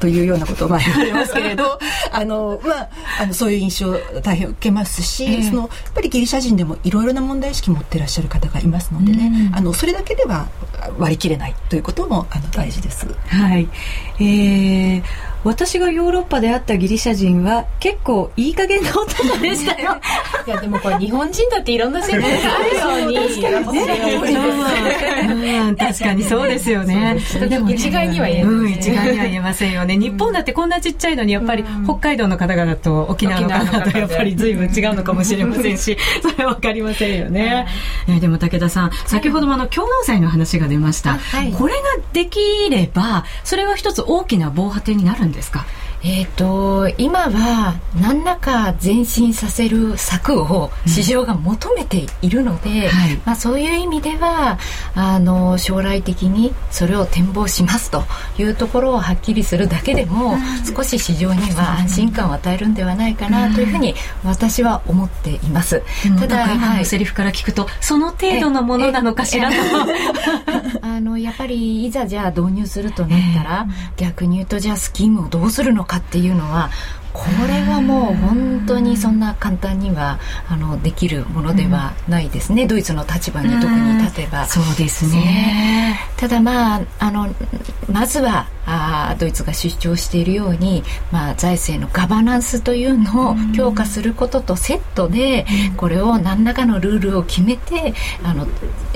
[0.00, 1.78] というようなことをまあ言われますけれど
[2.12, 2.88] あの、まあ、
[3.22, 10.48] あのそういう印象を大変受けますし、えー、そのやっぱりギリシャ人でもいろいろな問題意識を持ってらっしゃる方がいますのでね、うん、あのそれだけでは
[10.98, 13.06] 割り切れないということもあの大事です。
[13.28, 13.68] はい、
[14.18, 19.96] えー私がヨーロッパで会ったギリシャ人は結構いい加減な男でしたよ。
[20.46, 23.18] いやでもこれ日本人だっていろんな選択があるよ
[24.20, 25.76] うに。
[25.76, 27.18] 確かにそうですよね。
[27.48, 29.96] でも一概には言えない、うん、一概には言えませんよね。
[29.96, 37.66] 日本だってこんなちっちゃいのにやっぱり北海道の方々と沖縄の方々とやっぱり随分違うのかもしれませんし それは分かりませんよね、
[38.08, 41.18] えでも武田さん先ほどもあの共同祭の話が出ました、
[41.58, 41.80] これが
[42.12, 42.38] でき
[42.70, 45.66] ればそれは一つ大きな防波堤になるんですか？
[46.06, 54.58] えーと、今は何らか前進させる策を市場が求めているので、うんはい、まあ、そういう意味では
[54.94, 58.02] あの将来的にそれを展望しますと
[58.36, 60.36] いうところをはっきりするだけでも、
[60.76, 65.82] 少し市場には安心感を与えるんではないかなというふうに私は思っています。
[66.20, 69.56] ただ今のセリフから聞くと、その程度のものなのかしらと。
[70.82, 76.70] あのやっぱりいざじゃあ導入するとなったら、逆に言うとじゃあスキームをどうするのかっていうのは
[77.12, 84.46] これはもう本当にそんな簡単にはあのできるものではないですね、うん、ドイツの立場に特に立てば。
[84.46, 86.00] そうですね。
[86.16, 87.32] ただまああの
[87.90, 95.46] まずはあドイツが主張しているように、まあ、財政のガバナンスというのを強化することとセットで、
[95.76, 98.46] これを何らかのルールを決めてあの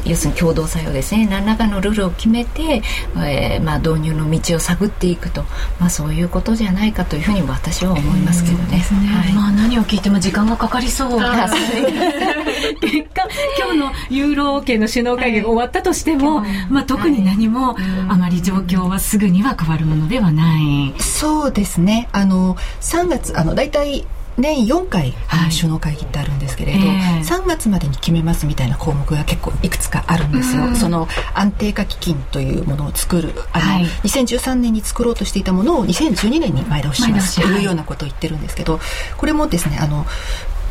[0.04, 1.26] 要するに共同作用ですね。
[1.26, 2.82] 何らかのルールを決めて、
[3.16, 5.42] えーまあ、導入の道を探っていくと、
[5.78, 8.78] まあ、そういうことじゃないかというふうに私は思いますけどね。
[8.78, 9.08] ね。
[9.08, 11.18] はい、まあ、何を聞いても時間がかかりそう。
[12.80, 13.28] 結果
[13.58, 17.76] 今日のユーロ圏の首脳会議が終わったとしても、はい、まあ、特に何も、
[18.08, 20.94] あまり状況はすぐには変わるものではない。
[21.00, 22.08] そうですね。
[22.12, 24.06] あの3月あの大体
[24.38, 25.14] 年4回、
[25.50, 38.80] 首脳会議ってあるんですけれど、えー、3月までに決めますみたいな項目が結構いくつかあるんですよ、その安定化基金というものを作るあの、はい、2013年に作ろうとしていたものを2012年に前倒ししますというようなことを言ってるんですけど、
[39.16, 40.06] これもですねあの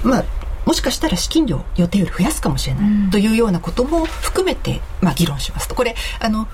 [0.04, 0.26] まあ
[0.66, 5.76] もしかしたら資金量予定より増やすかもしれないというようなことも含めて、まあ、議論しますと。
[5.76, 6.48] これあの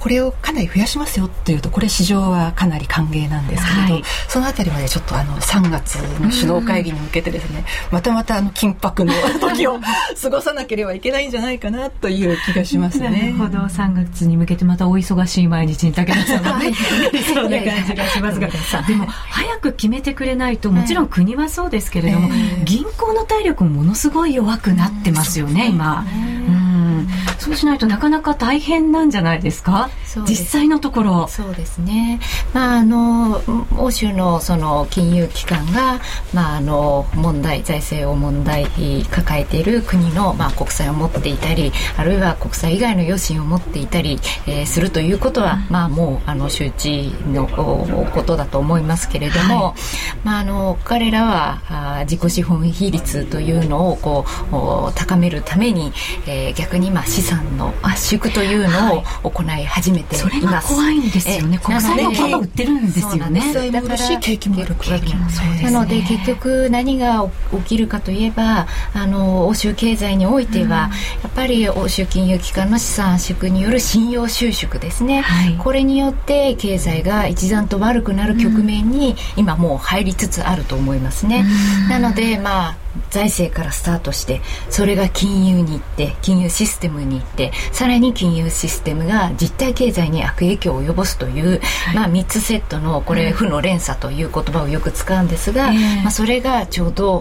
[0.00, 9.78] これをかなり増やしますよっていうとこれ市場はかなり歓迎なんですけれど、はい、そのあたりまでちょっとあの3月の首脳会議に向けてですねまたまたあの緊迫の時を
[10.20, 13.10] 過ごさなければいけないんじゃないかなという気がしますね。
[13.10, 13.58] なるほど。
[13.58, 16.72] 3月に向けてまたお忙しい毎日に武田さんがね
[17.34, 18.48] そんな感じがしますが。
[18.86, 26.04] でも早く決めてくれないともちろん国はそうですけれども、えー、銀行の体力もものすごい弱くなってますよね、今。
[27.08, 29.88] うんそうしないとなかなか大変なんじゃないですか？
[30.26, 31.28] 実際のところ。
[31.28, 32.20] そうですね、
[32.52, 33.40] まあ、あの
[33.78, 36.00] 欧州のその金融機関が、
[36.34, 38.66] まあ、あの問題財政を問題
[39.10, 55.92] 抱えている国の、まあ、国債を持っていたりあるいは国債以外の余震を持っていたり、えー、するということは、まあ、もうあの周知のことだと思いますけれども、はい、まあ、あの彼らはあ自己資本比率というのをこう高めるために、
[56.26, 60.68] えー、逆にまあ資産の圧縮というのを行い始めています。
[60.74, 61.58] 怖いんですよね。
[61.62, 63.70] 国債もパパ売ってるんですよね。
[63.72, 64.84] だから景気も悪く
[65.62, 70.90] なので結局何が起きるかといえばあの欧州経済においては、
[71.22, 75.24] やっぱり欧州金融機関の資産圧縮による信用収縮ですね、
[75.58, 81.44] これによって経済が一段と悪くなる局面に今もう入りつつあると思いますね。
[81.88, 82.76] なのでまあ
[83.10, 95.72] 財政からスタートしてそれが金融に行って金融システムに行ってさらに金融システムが実体経済に悪影響を及ぼすという、はい、まあ、3つセットのこれ、負の連鎖という言葉をよく使うんですが、
[96.02, 97.20] まあ、それがちょうど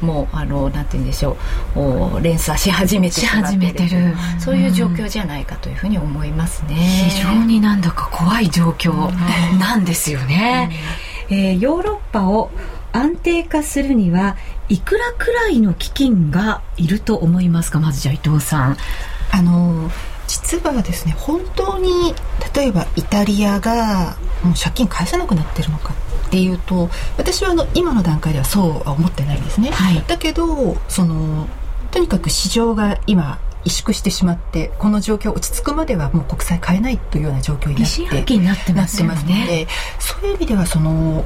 [0.00, 1.36] もうあのなんて言うんでしょ
[1.76, 6.74] う連鎖し始めてしまっているそういう状況じゃないかというふうに思いますね。
[6.74, 9.10] 非常になんだか怖い状況
[9.58, 10.70] なんですよね。
[11.30, 12.50] うん、えー、ヨーロッパを
[12.94, 14.36] 安定化するには
[14.68, 18.76] いくらくらいの基金がいると思いますかまずじゃあ伊藤さん。
[19.30, 19.90] あの
[20.26, 22.14] 実はですね本当に
[22.54, 25.92] 例えばイタリアがもう借金返せなくなってるのか
[26.26, 31.48] っていうと私はあの今の段階ではそうは思ってないんですね、はい、だけどその
[31.90, 37.80] とにかく市場が今萎縮してしまってこの状況落ち着くまではもう国債買えないというような状況に
[38.44, 39.66] なってなってます、ね、ので
[39.98, 41.24] そういう意味ではその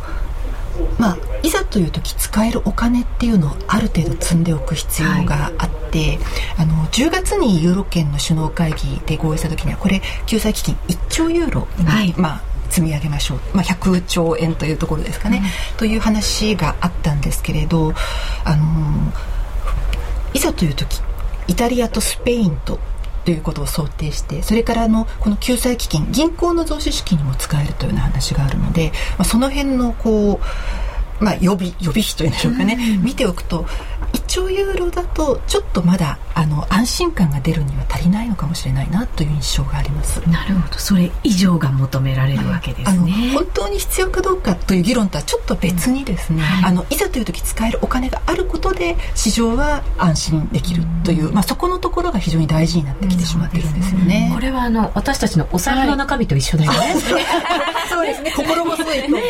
[0.98, 6.18] まあ、いざという時使えるお金っていうのをある程度積んでおく必要があって、はい、
[6.58, 17.92] あの10月にユーロ圏の首脳会議で合意した時にはこれ救済基金1兆ユーロに、はい、まあ、積み上げましょう、まあ、100兆円というところですかね、うん、という話があったんですけれど、
[18.44, 19.12] あの
[20.34, 21.00] いざという時
[21.48, 22.78] イタリアとスペインと
[23.28, 30.40] ということを想定してそれからあのこの救済基金銀行の増資資金にも使えるというような話があるので、まあ、その辺のこ
[31.20, 33.66] う、まあ、予備予備費というんでしょうかね、うん、見ておくと
[34.12, 40.21] 1兆ユーロだとちょっとまだあの安心感が出るには足りないのかもしれないなという印象があります。
[40.29, 40.79] なるほど。
[40.79, 57.01] それ以上が求められるわけですね、本当に必要かどうかという議論とはちょっと別にですね、はい、あのいざという時使えるお金があることで市場は安心できるという、まあ、そこのところが非常に大事になってきてしまってるんですよね、ね、これはあの私たちのお財布の中身と一緒だよね、はい、
[57.88, 58.33] そうですね。
[58.37, 59.23] 心細いと、ね、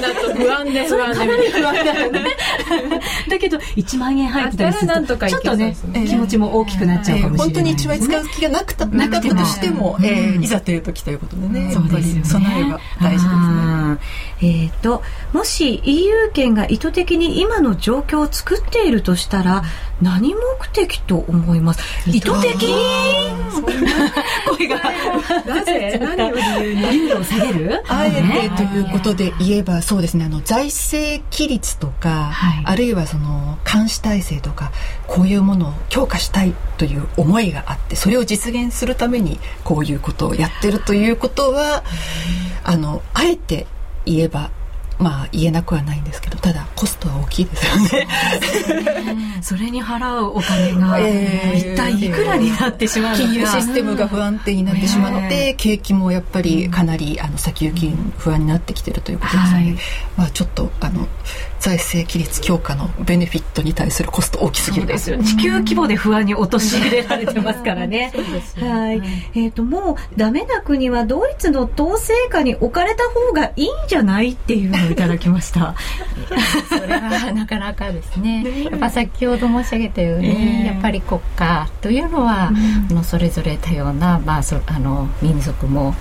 [0.00, 1.50] だと不安で不安で。
[1.50, 2.36] 不安だよね。
[3.28, 5.74] だけど1万万円入ってたりするとちょっとね、
[6.06, 13.98] 気持ちも大きくなっちゃうかもしれない、ね、本当に1枚使う気がなくたなかったとしても、えー、いざという時ということでね、そうですね、備えが大事ですね。
[14.42, 15.02] えっ、ー、と
[15.32, 19.62] もし EU 圏が意図的に今の状況を作っているとしたら
[20.02, 20.40] 何目
[20.72, 21.80] 的と思います？
[22.10, 22.66] 意図的？
[24.46, 24.80] 声が。
[25.46, 27.24] なぜ何を理由に？
[27.24, 27.82] 下げる？
[27.88, 30.24] あえてということで言えばそうですね。
[30.24, 34.72] あの財政規律とか、はい、あるいはその監視体制とか
[35.06, 41.84] こういうものを強化したいという思いがあってそれを実現するためにこういうことをやってるということは
[42.64, 43.66] あのあえて
[44.06, 44.50] 言えば
[44.98, 48.06] まあ言えなくはないんですけどただコストは大きいですよね。
[49.42, 50.98] それに払うお金が
[51.54, 59.76] 一体いくらになってしまうのか、金融システムが不安定になってしまうので、景気もやっぱりかなりあの先行き不安になってきてるということですので、はい、
[60.16, 61.08] まあ、ちょっとあの
[61.64, 65.16] 財政規律強化のベネフィットに対するコスト大きすぎるですよ。
[65.22, 68.12] 地球規模で不安に陥れられてますからね。
[68.60, 69.02] はい、
[69.34, 75.74] えっ、ー、ともうダメな国はドイツの統制下に置かれた方がいいんじゃないっていうのをいただきました。
[76.68, 78.44] それはなかなかですね。
[78.70, 82.50] やっぱ先ほど申し上げたように、えー、やっぱり国家というのは、
[82.90, 85.94] うん、のそれぞれ多様な、まあ、そあの民族も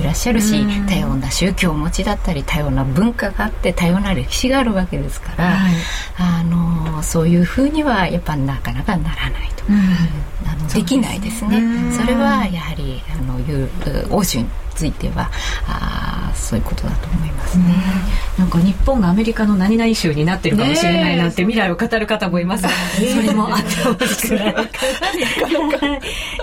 [0.00, 5.72] いらっしゃるし、うん、多様な宗教をお持ちだったり多様な文化があって多様な歴史があるわけけですから、はい、
[6.16, 9.76] あのそういうふうにはやっぱなかなかならないと、うん、
[10.48, 11.60] あのできないですね。
[11.92, 15.30] それはやはりあの欧州については
[15.66, 17.64] あそういうことだと思いますね、
[18.38, 23.62] なんか日本がアメリカの何々州になってるかもしれないなんて未来を語る方もいますが、それもあっ
[23.98, 24.54] てほしくない。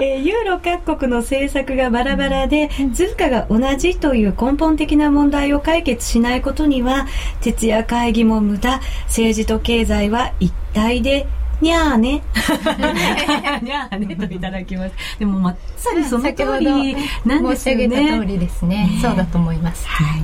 [0.01, 7.07] えー、ユーロ各国の政策がバラバラで、通貨が同じという根本的な問題を解決しないことには
[7.41, 8.79] 徹夜会議も無駄。
[9.07, 11.27] 政治と経済は一体で
[11.61, 12.21] にゃーね。
[13.61, 14.93] にゃーねといただきます。
[15.19, 16.95] でもまさにその通り
[17.25, 17.77] なんですよね。
[17.77, 18.87] 申し上げた通りですね。
[18.87, 19.87] ねそうだと思います。
[19.87, 20.23] はい。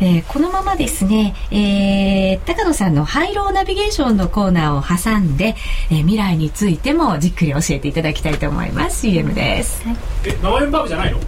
[0.00, 5.54] えー、このままですね、えー、高野さんのハイローナビゲーションのコーナーを挟んで、
[5.90, 9.02] えー、未来についてもじっくり教えていただきたいと思います。
[9.02, 9.86] CM です。
[9.86, 11.18] はい、え、生円バーグじゃないの？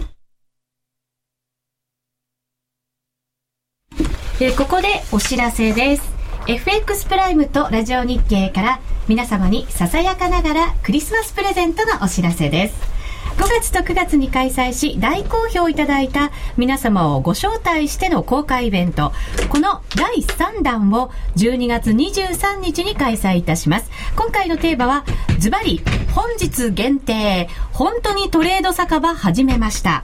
[4.41, 6.15] えー、ここでお知らせです。
[6.47, 12.95] FX プライムとラジオ日経から皆様にささやかながらクリスマスプレゼントのお知らせです。
[13.37, 19.11] 5月と9月に開催し大好評いただいた皆様をご招待しての公開イベント。
[19.49, 23.91] この第3弾を12月23日に開催いたします。
[24.15, 25.05] 今回のテーマは
[25.37, 25.81] ズバリ
[26.13, 30.03] 本日限定本当にトレード酒場始めました。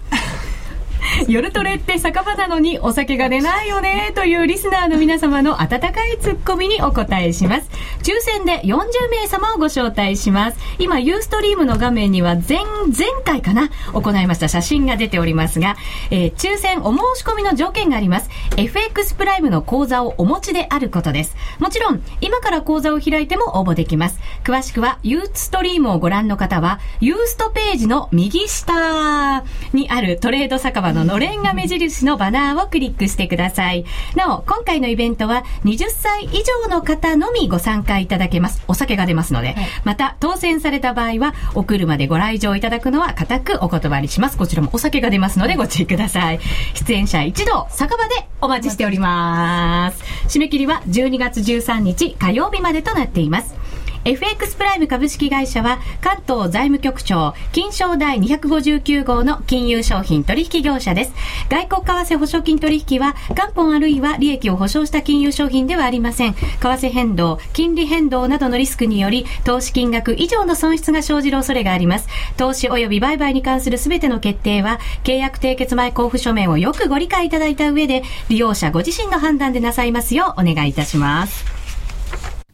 [1.27, 7.69] 夜トレって酒場なのにお酒が出ないよねというリスナーの皆様の温かいツッコミにお答えします。
[8.03, 10.57] 抽選で40名様をご招待します。
[10.79, 15.75] 今、ユーストリームの画面には前、前回かな行いました写真が出ておりますが、
[16.09, 18.29] えー、抽選お申し込みの条件があります。
[18.57, 21.35] FX プライムの講座をお持ちであることです。
[21.59, 24.19] もちろん、今から講座を開いても応募できます。
[24.43, 33.85] 詳しくは、ユーストリームをご覧の方は、ユーストページの右下にあるトレード酒場ののれんが目印のバナーをクリックしてください。
[34.15, 38.63] なお、今回のイベントは20歳以上の方のみご参加いただけます。
[38.67, 39.49] お酒が出ますので。
[39.49, 44.37] はい、また、当選された場合は、お車でご来場いただくのは固くお断りします。
[44.37, 46.39] こちらもお酒が出ますのでご注意ください。
[46.73, 50.03] 出演者一同、酒場でお待ちしております。
[50.27, 53.60] 締め切りは12月13日火曜日までとなっています。
[54.03, 61.13] FX プライム株式会社は関東財務局長金賞第259号の金融商品取引業者です。
[61.49, 66.33] 外国為替保証金取引は元本あるいは利益を保証した金融商品ではありません。
[66.33, 72.07] 為替変動、金利変動などのリスクにより投資金額以上の損失が生じる恐れがあります。
[72.37, 81.60] 投資及び売買に関するすべての決定は契約締結前交付書面をよくご理解いただいた上で利用者ご自身の判断でなさいますようお願いいたします。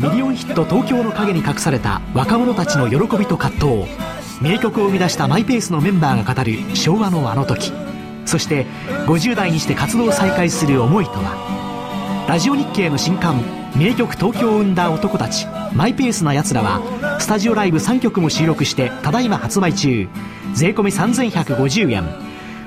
[0.00, 3.84] ミリオンヒット東京の陰に隠された若者たちの喜びと葛藤。
[4.40, 7.72] 名曲を生み出したマイペースのメンバーが語る昭和のあの時。
[8.24, 8.66] そして
[9.08, 12.26] 50代にして活動を再開する思いとは。
[12.28, 13.42] ラジオ日経の新刊
[13.74, 15.48] 名曲東京を生んだ男たち。
[15.72, 16.80] マイペースな奴らは
[17.18, 20.06] スタジオライブ3曲も収録してただいま発売中。
[20.54, 22.04] 税込3150円。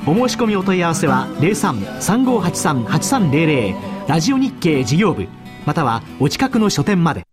[0.05, 5.29] お申し込みお問い合わせは03-3583-8300ラジオ日経事業部。
[5.65, 7.30] またはお近くの書店まで。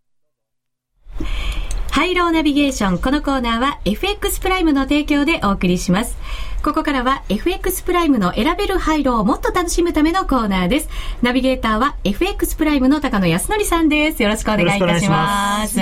[1.90, 2.98] ハイローナビゲーション。
[2.98, 6.16] このコーナーは FX プライムの提供でお送りします。
[6.62, 10.88] ここからは FX プライムの選べる廃炉をもっと楽しむためのコーナーです。
[11.22, 14.22] ナビゲーターは FX プライムの高野康則さんです。
[14.22, 15.80] よろしくお願いいたします。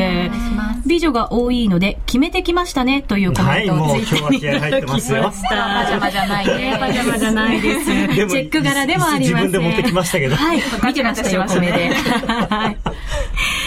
[0.86, 5.22] 美女が多いので決めてきましたねというコメントをついていた だきました。
[5.22, 6.76] パジャマじゃないね。
[6.78, 7.84] パジャマじゃないです。
[7.84, 9.46] チェック柄でもあります。
[9.46, 10.36] 自分で持ってきましたけど。
[10.36, 11.90] はい、見てましたよ、米で。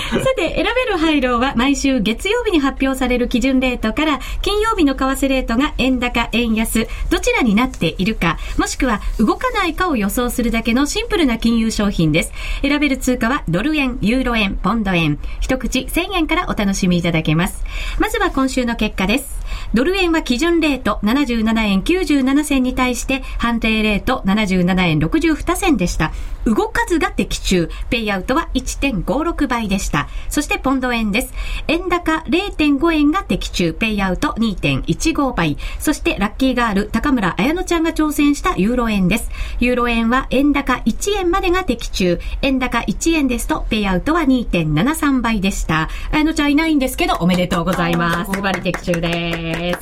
[0.18, 12.34] さて、選べる配慮は毎週月曜日に発表される基準レートから、金曜日の為替レートが円高、円安、どちらになっているか、もしくは動かないかを予想するだけのシンプルな金融商品です。
[12.64, 17.64] 選べる通貨はドル円、ユーロ円、ポンド円、一口1000円からお楽しみいただけます。
[18.00, 19.40] まずは今週の結果です。
[19.74, 26.12] ドル円は基準レート77円97銭に対して判定レート77円62銭でした。
[26.46, 27.70] 動かずが的中。
[27.90, 30.08] ペイアウトは1.56倍でした。
[30.30, 31.34] そしてポンド円です。
[31.68, 33.74] 円高0.5円が的中。
[33.74, 35.58] ペイアウト2.15倍。
[35.80, 39.30] そしてラッキーガール高村彩乃ちゃんが挑戦したユーロ円です。
[39.60, 42.20] ユーロ円は円高1円までが的中。
[42.42, 45.90] 円高1円ですとペイアウトは2.73倍でした。
[46.12, 48.32] 彩乃ちゃんいないんですけどおめでとうございます。
[48.32, 49.80] ズバリ的中です。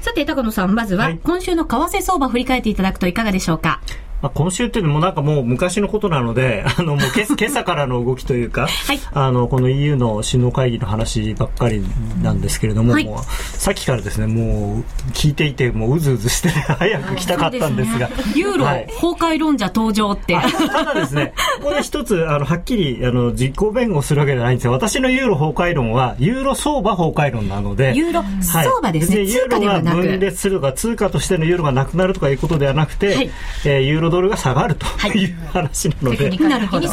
[0.00, 3.80] さて、高野さん、まずは、今週の為替相場を振り返っていただくといかがでしょうか？
[4.24, 11.84] まあ、今週っていうのもなんかもう昔のことなので、 あのもう今 今朝からの動きというか、はい、あのこの EU の首脳会議の話ばっかり
[12.22, 18.08] なんですけれども、はい、もうさっきからですね、もう聞いていて、もううずうずして 早く来たかったんですが。
[18.08, 20.38] すね、ユーロ、はい、崩壊論者登場って。
[20.72, 24.72] ただですね、ここで一つ、あの、はっきり、あの、実行弁護するわけじゃないんですよ。
[24.72, 27.92] 私のユーロ崩壊論は、ユーロ相場崩壊論なので。
[27.94, 29.20] ユーロ相場ですね。
[29.20, 33.30] ユーロが分裂するとか、通貨としてのユーロがなくなるとかいうことではなくて、はい、
[33.66, 34.86] えー、ユーロドルが下がると。
[35.14, 36.88] いう話なので、なるほど。
[36.88, 36.90] え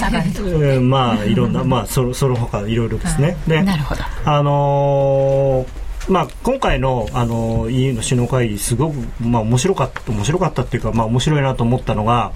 [0.77, 3.37] ー、まあいろんなまあそのその他いろいろですね。
[3.47, 4.01] で、なるほど。
[4.25, 12.33] あのーまあ、今回のあの EU の首脳会議すごく、まあ、面白かった面白かったっていうか、まあ、面白いなと思ったのが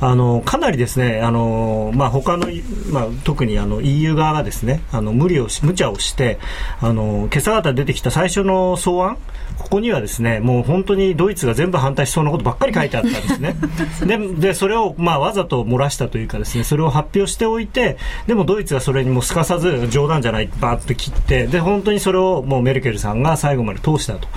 [0.00, 2.48] あのかなりですねあの、まあ、他の、
[2.90, 6.38] まあ、特にあの EU 側がですねあの無理をし無茶をして
[6.80, 9.18] あの今朝方出てきた最初の草案
[9.58, 13.56] ここにはですねもう本当にドイツが全部反対しそうなことばっかり書いてあったんですね。
[14.06, 14.18] で
[14.48, 24.28] でそれを、まあ、わざと漏らしたというかですねそれを発表しておいてでもドイツがそれにもすかさず冗談じゃないバーッと切ってで本当にそれをもうメルケルさんが最後まで通したと。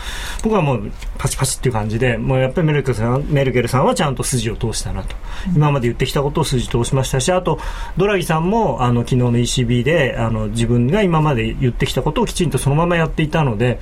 [0.43, 5.15] 僕はもうパチパチっていう感じでもうやっぱりメルケルさんメルケルさんはちゃんと筋を通したなと
[5.55, 7.59] 今まで言ってきたことを筋通しましたしあと
[7.97, 13.79] ドラギさんもあの昨日の ECB であの自分が今まで言ってきたことをきちんとそのままやっていたので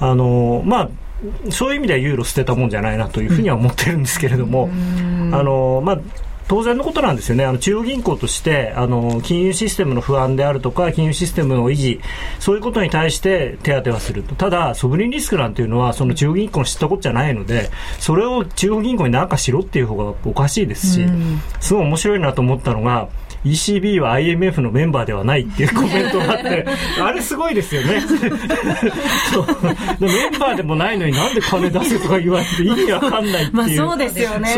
[0.00, 0.90] あのまあ
[1.50, 4.68] そういう意味ではユーロ捨てたもんじゃないなというふうには思ってるんですけれども、
[5.32, 6.00] あのまあ
[6.48, 12.00] 当然のことなんですよね、あの中央銀行としてあの金融システムの不安であるとか、金融システムの維持、
[12.38, 21.06] そういうことに対して手当てはすると、ただ、ソブリンリスクなんていうのは、その中央銀行の知ったことじゃないので、それを中央銀行に何かしろっていう方がおかしいですし、
[21.60, 23.08] すごい面白いなと思ったのが、
[23.50, 26.66] ECB は IMF のメンバーではないっていうコメントがあって
[27.00, 28.02] あれすごいですよね。
[30.00, 33.54] メンバーでもないのになんで金出せとか言われて意味わかんないっていう。
[33.54, 34.56] まあそうですよね。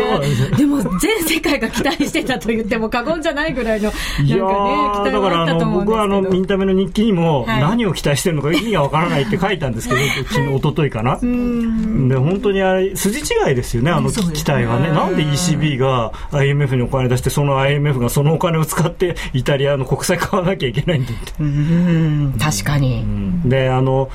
[0.57, 3.91] でも全世界が期待してたと言っても過言じゃないぐらいの
[4.23, 11.19] いやだからあの僕はあのインタメの日記にも何を期待してるのか意味がわからないって 書いたんですけど昨日一昨日かな。
[11.19, 14.89] で本当にあれ筋違いですよねあの期待はね。
[14.89, 21.33] なんで ECB が IMF にお金出してその IMF がそのお金を使ってイタリアの国債買わなきゃいけないんだって。
[21.39, 22.33] うん。
[22.39, 23.03] 確かに、
[23.45, 24.09] であの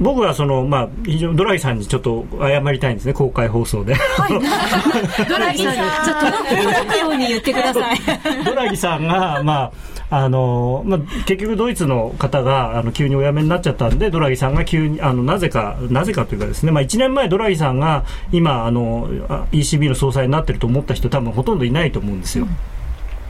[0.00, 3.94] 僕はその、まあ、非常にドラギさんにちょっと謝りたいんですね、公開放送で。
[3.94, 4.32] はい、
[5.28, 7.98] ドラギさん、ちょっと届くように言ってください。
[8.44, 9.70] ドラギさんが、ま
[10.10, 19.08] あ、あの、まあ、結局ドイツの方が、あの、急にお辞めになっちゃったんで、ドラギさんが急に、あの、なぜか、なぜかというかですね、まあ、1年前ドラギさんが、今、あの、
[19.52, 22.44] ECB の総裁になってると思った人多分ほとんどいないと思うんですよ。
[22.44, 22.56] うん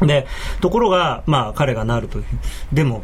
[0.06, 0.26] で、
[0.60, 2.24] ところが、まあ、彼がなるという。
[2.72, 3.02] でも、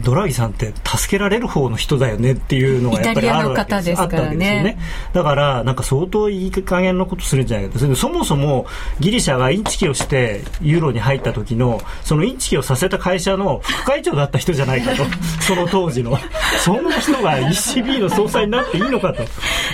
[0.00, 3.86] ドラギさんって助けられる方の人だよねっていうのがやっぱりあるわけです。
[3.86, 4.06] ですからね。
[4.06, 4.78] あったわけですよね。
[5.12, 7.96] だからなんか相当いい加減なことするんじゃないかと。
[7.96, 8.66] そもそも
[9.00, 15.04] ギリシャがインチキをしてユーロに入った時のそのインチキをさせた会社の副会長だった人じゃないかと。
[15.40, 16.18] その当時の。
[16.60, 19.24] そんな人が ECB の総裁になっていいのかと。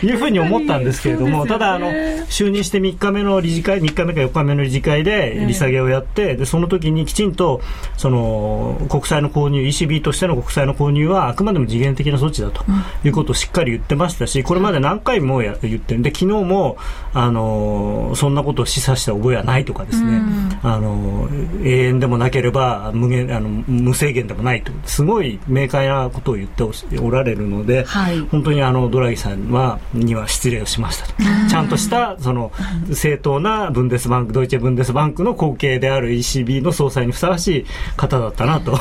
[0.07, 7.61] いうふうに思ったんですけれども、ただあの就任して3日目の理事会3日目か4日目の理事会で利下げをやってでその時にきちんと
[7.97, 12.65] その国債の購入 ECB としての国債の購入はあくまでも次元的な措置だと
[13.05, 16.01] いうことをしっかり言ってましたしこれまで何回もや言ってる。
[16.01, 16.77] んで昨日も
[17.15, 20.23] あのそんなことを示唆した覚えはないとかですね、
[20.63, 21.29] あの
[21.63, 26.63] 永遠でもなければ無限あの無制限でもないとすごい明快なことを言って
[26.99, 28.21] おられるので、はい。
[28.21, 31.15] 本当にあのドラギさんはには失礼をしましたと。
[31.49, 32.53] ちゃんとしたその
[32.93, 38.79] 正当なブンデスバンク Deutsche Bundesbank の後継である ECB の総裁にふさわしい方だったなと。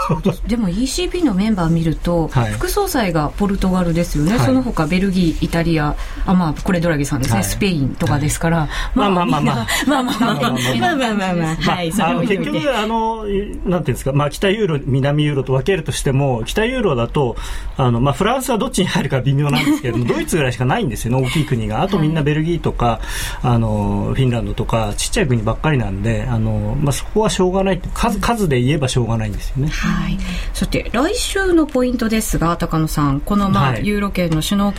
[0.46, 2.52] でも ECB のメンバー見ると、はい。
[2.52, 4.46] 副総裁がポルトガルですよね、はい。
[4.46, 7.44] その他ベルギー、イタリア、あまあ、これドラギさんですね、はい。
[7.44, 12.44] スペインとかですから、まあまあまあまあまあまあまあまあまあまあまあまあ、はい、それあの結。
[12.44, 17.36] 局あの、なんていうんですか、まあ、北ユーロ、南ユーロと分けるとしても、北ユーロだと、
[17.76, 21.82] あのまあ、フランスはどっちに入るか微妙なんですけれども、ドイツぐらいしかないんですよね、大きい国が。
[21.82, 23.00] あとみんなベルギーとか、
[23.42, 29.68] あのフィンランドとか、ちっちゃい国ばっかりなんで、あのまあ、そこはしょうがない数、数で言えばしょうがないんですよね。
[29.68, 30.18] はい、
[30.52, 34.74] そして来週のポイントですが高野さんこの、まあはいユーロ圏の首脳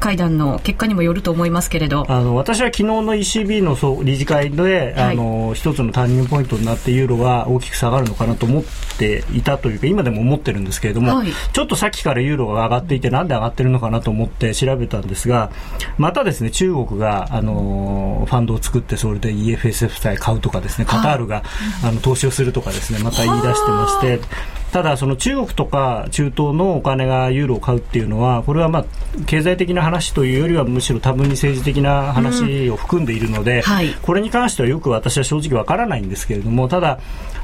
[0.00, 2.04] 会談の結果にもよると思いますけれど。
[2.08, 5.12] あの私は昨日の ECB の総理事会で、はい。
[5.12, 8.64] あの一つのターニングポイントになってユーロが大きく下がるのかなと思っ
[8.98, 11.28] ていたというか今でも思ってるんですけれども、はい。
[11.52, 15.50] ちょっとさっきからユーロが上がっていてなんで上がってるのかなと思って調べたんですが
[15.98, 21.42] またですね中国があのファンドを作ってそれで EFSF 債買うとかですねカタールが、
[21.82, 24.63] あの投資をするとかですねまた言い出してまして。
[24.74, 28.84] ただ、その中国とか中東のお金がユーロを買うっていうのは、これはまあ
[29.24, 36.98] 経済的な話というよりは、むしろ多分に政治的な話を含んでいるので、はいこれに関してはよく私は正直わからないんですけれども、ただ、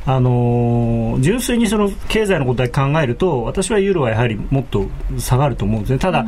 [0.07, 4.89] あのー純粋にその経済のことだけ考えると、私はユーロはやはりもっと
[5.21, 6.01] 下がると思うんですね。
[6.01, 6.25] ただ、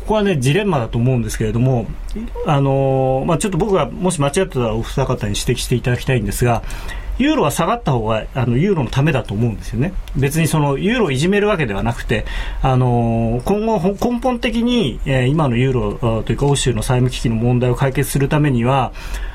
[0.00, 1.86] ここはね、ジレンマだと思うんですけれども、
[2.46, 6.62] あのーまあ、ちょっと僕がもし間違ってたらお二方に指摘していただきたいんですが、
[7.18, 9.92] ユーロは下がった方があのユーロのためだと思うんですよね。
[10.16, 12.24] 別にそのユーロをいじめるわけではなくて、
[12.62, 18.92] あの今後根本的に、え今のユーロというか欧州の債務危機の問題を解決するためには、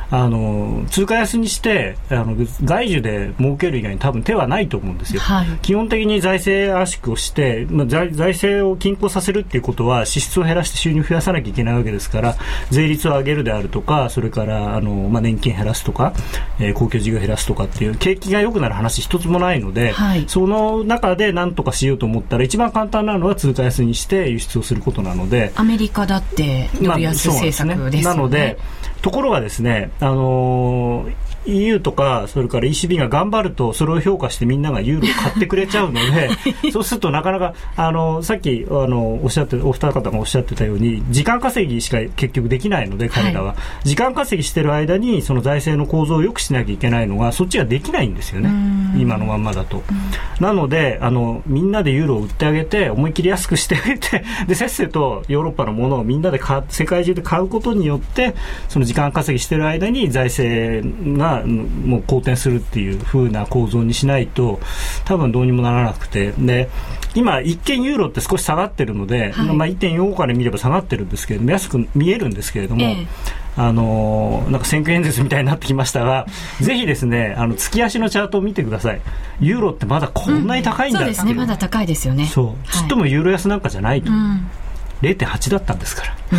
[0.10, 5.22] あの通貨安にしてあの外需で儲ける以外に多分手はないと思うんですよ。
[5.22, 12.36] はい基本的に財政圧縮をして、まあ、財財政を均衡させるっていうことは支出を減らして収入を増やさなきゃいけないわけですから
[12.70, 16.14] 税率を上げるであるとかそれからあの、まあ、年金減らすとか、
[16.60, 25.51] えー公共事業減らすとかっていう景気が良くなる話一つもないので、はいその中で何とかしようと思ったら一番簡単なのは通貨安にして輸出をすることなので。
[25.55, 28.58] アメリカだってドル安政策ですよね,、なので、
[29.02, 31.14] ところがですね、あのー
[31.48, 36.30] EU とかそれから ECB が頑張るとそれを評価してみんながユーロを買ってくれちゃうので
[36.72, 48.50] そうするとなかなかあのさっきあのおっしゃってお二方がおっしゃってたように時間稼ぎしか結局できないので彼らは、時間稼ぎしてる間にその財政の構造を良くしなきゃいけないのがそっちができないんですよね。
[48.98, 49.84] 今のまんまだと、
[50.39, 56.39] なのであのみんなでユーロを売ってあげて思い切り安くしてあげてでせっせとヨーロッパのものをみんなで
[56.70, 58.36] 世界中で買うことによって
[58.70, 60.88] その時間稼ぎしてる間に財政
[61.18, 64.60] がうんもう好転するっていう風な構造にしないと
[65.06, 66.32] 多分どうにもならなくて。
[66.32, 66.70] で
[67.16, 69.56] 今一見ユーロって少し下がってるので、はい。
[69.56, 73.08] まあ、1.45から見れば下がってるんですけれども安く見えるんですけれども、ええ。
[73.56, 76.28] あのーなんか選挙演説みたいになってきましたが、
[76.62, 79.02] ぜひですね、あの月足のチャートを見てください。
[79.40, 81.02] ユーロってまだこんなに高いんだう。
[81.04, 81.34] そうですね。
[81.34, 82.28] まだ高いですよね。
[82.28, 82.46] そう。
[82.46, 82.56] はい。
[82.84, 84.12] ちっともユーロ安なんかじゃないと。
[84.12, 84.48] うん
[85.02, 86.16] 0.8だったんですから。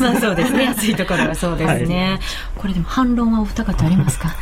[0.00, 0.64] まあそうですね。
[0.64, 2.18] 安いところはそうですね、
[2.56, 4.34] これでも反論はお二方ありますか？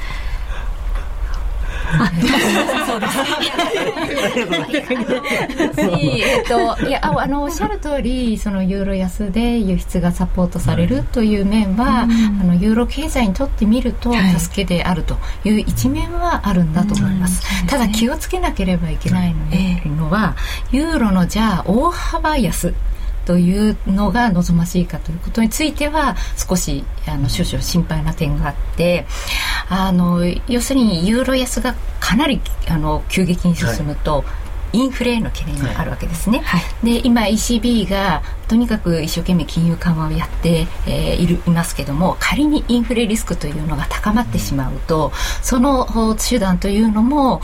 [6.23, 20.37] えっといやあのおっしゃる通りそのユーロ安で輸出がサポートされるという面は、あのユーロ経済にとってみると助けであるという一面はあるんだと思います、ただ気をつけなければいけないの,、えのは
[20.73, 22.75] ユーロのじゃあ大幅安
[23.31, 29.07] というのが望ましいかということについては少しあの少々心配な点があって
[29.69, 34.25] あの要するにユーロ安がかなりあの急激に進むと、
[34.73, 36.43] インフレへの懸念があるわけですね、
[36.83, 47.41] で今 ECB がとにかく一生懸命金融緩和をやって、えー、いるいますけども仮にインフレリスクというのが高まってしまうとその手段というのも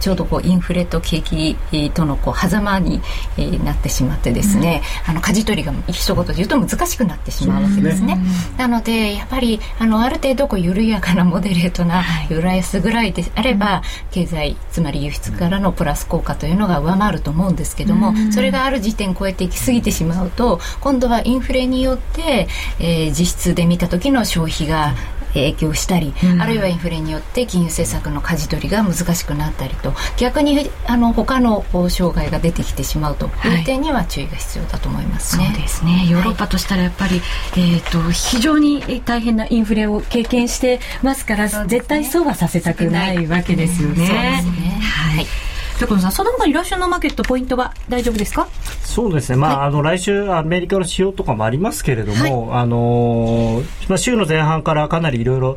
[0.00, 1.58] ちょうどこうインフレと景気
[1.90, 3.02] とのこう狭間に、
[3.36, 8.18] えー、なってしまってですね、うん、あの舵取りが一言で言うと難しくなってしまうわけですね。
[8.56, 22.48] なのでやっぱりあのある程度こう緩やかなモデレートなユーラ安ぐらいであれば、経済つまり輸出からのプラス効果というのが上回ると思うんですけども、それがある時点超えていき過ぎてしまうと今度はインフレによって、
[22.80, 24.94] えー、実質で見た時の消費が
[25.34, 33.62] 影響したり、うん、あるいはインフレによって金融政策の舵取りが難しくなったりと逆にあの他の障害が出てきてしまうとい。
[33.62, 35.52] う点には注意が必要だと思いますね。
[35.52, 36.06] そうですね。
[36.08, 43.94] ヨーロッパとしたらやっぱり、はい、えーと、非常に大変なインフレを経験してますから、ね、絶対そうはさせたくないわけですよね。
[43.94, 44.80] うん、そうですね。
[44.80, 45.47] はい
[45.78, 48.48] 高野さん、その他に来週のマーケットポイントは大丈夫ですか？
[48.82, 55.56] そうですね、まあ、はい、あの来週、アメリカの指標とかもありますけれども、はい、あのまあ、週の前半からかなりいろいろ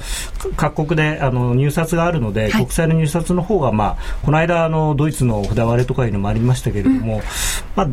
[0.57, 7.21] 各国であの入札があるので、はい、国債の入札の方がまあ、この間あの、ドイツの札割れとかいうのもありましたけれども、うん、
[7.75, 7.87] まあ、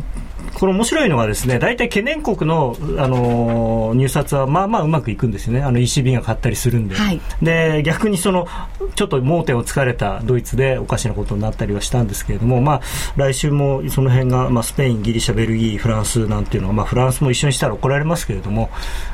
[0.53, 5.61] これ面白いのはですね、大体懸念国の、あの入札はまあまあうまくいくんですよね。
[5.61, 6.95] あの ECB が買ったりするんで。
[6.95, 8.47] はい、で、逆にその、
[8.95, 12.81] ちょっと盲点をつかれたドイツでおかしなことになったりはしたんですけれども、まあ、
[13.15, 18.69] 来週もその辺が、まあ、スペイン、ギリシャ、ベルギー、フランスなんていうのは、まあ、フランスも一緒にしたら怒られますけれども、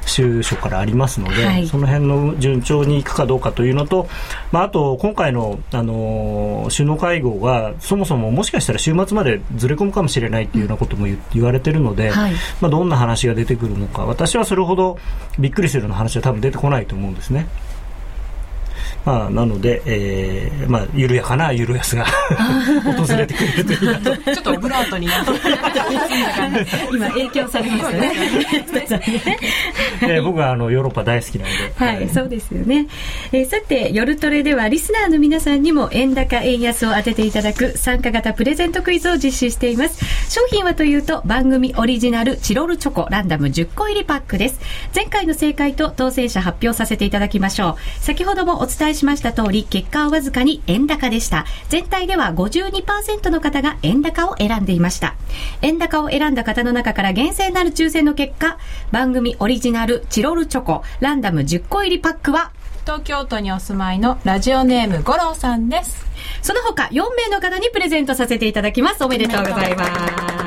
[0.05, 4.07] 週初からありますので、はい、その辺の順調にいくかどうかというのと、
[4.51, 14.97] まあ、あと、今回の、あの首脳会合が、そもそももしかしたら週末までずれ込むかもしれないというようなことも言言われてるので、はい、まあ、どんな話が出てくるのか私はそれほど
[15.39, 17.47] びっくりするような話は多分出てこないと思うんですね。
[19.05, 22.05] まあ、なので、えー、まあ、緩やかな緩安が
[22.83, 24.17] 訪れてくれるというと。
[24.17, 25.31] ちょっとオブラートになって
[26.91, 28.11] 今、影響されますよね。
[30.01, 31.73] えー、僕はあのヨーロッパ大好きなので。
[31.75, 32.87] はい、はい、そうですよね。
[33.31, 40.03] えー、さて、夜トレではリスナーの皆さんにも円高円安を当てていただく参加型プレゼントクイズを実施しています。
[40.33, 44.59] 商品はというと、番組オリジナルチロルチョコランダム10個入りパックです。
[44.95, 48.03] 前回の正解と当選者発表させていただきましょう。
[48.03, 51.45] 先ほどもお伝えしました通り、結果はわずかに円高でした。
[51.69, 55.15] 全体では52%の方が円高を選んでいました。
[55.61, 58.57] 円高を選んだ方の中から厳正なる抽選の結果、
[58.91, 62.51] 番組オリジナルチロルチョコランダム10個入りパックは、
[62.85, 66.05] 東京都にお住まいのラジオネーム五郎さんです。
[66.41, 69.03] その他4名の方にプレゼントさせていただきます。
[69.03, 69.85] おめでとうございま
[70.39, 70.44] す。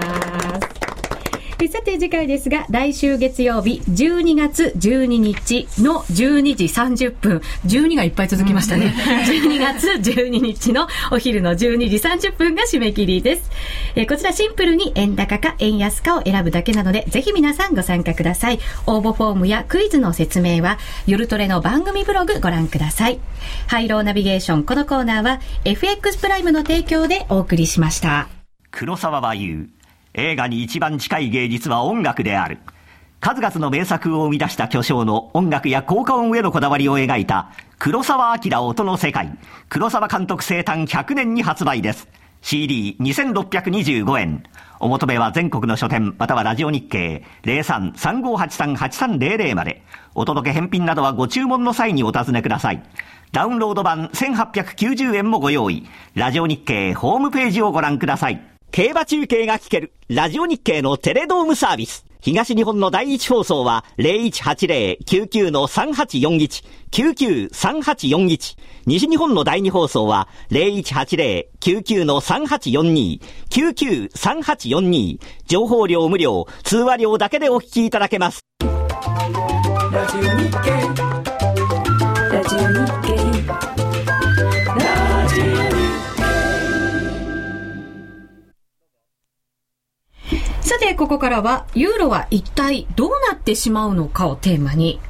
[1.66, 8.94] さて次回ですが、来週月曜日、12月12日の12時30分、12がいっぱい続きましたね。
[9.26, 13.50] 12月12日のお昼の12時30分が締め切りです。
[13.96, 18.60] えー、こちらシンプルに円高か円安かを選ぶだけなので、ぜひ皆さんご参加ください。
[18.86, 20.78] 応募フォームやクイズの説明は、
[21.08, 23.18] 夜トレの番組ブログご覧ください。
[23.66, 28.28] ハイローナビゲーション、このコーナーは FX プライムの提供でお送りしました。
[28.70, 29.77] 黒沢は言う。
[30.18, 32.58] 映画に一番近い芸術は音楽である。
[33.20, 39.38] 数々の名作を生み出した巨匠の音楽や効果音へのこだわりを描いた黒沢明音の世界
[39.68, 42.08] 黒沢監督生誕100年に発売です。
[42.42, 44.42] CD2625 円。
[44.80, 49.84] お求めは全国の書店またはラジオ日経03-3583-8300まで。
[50.16, 52.82] お届け返品などはご注文の際にお尋ねください。
[53.30, 55.86] ダウンロード版1890円もご用意。
[56.14, 58.57] ラジオ日経ホームページをご覧ください。
[58.70, 62.06] 競馬中継が聞ける、ラジオ日経のテレドームサービス。
[62.20, 68.58] 東日本の第一放送は0180-99-3841、99-3841。
[68.86, 75.18] 西日本の第二放送は0180-99-3842 99-3842。
[75.46, 78.40] 情報量無料、通話料だけでお聞きいただけます。
[78.60, 78.68] ラ
[80.06, 81.07] ジオ日経
[90.60, 95.00] さて、ここからは、ユーロは一体どうなってしまうのかをテーマに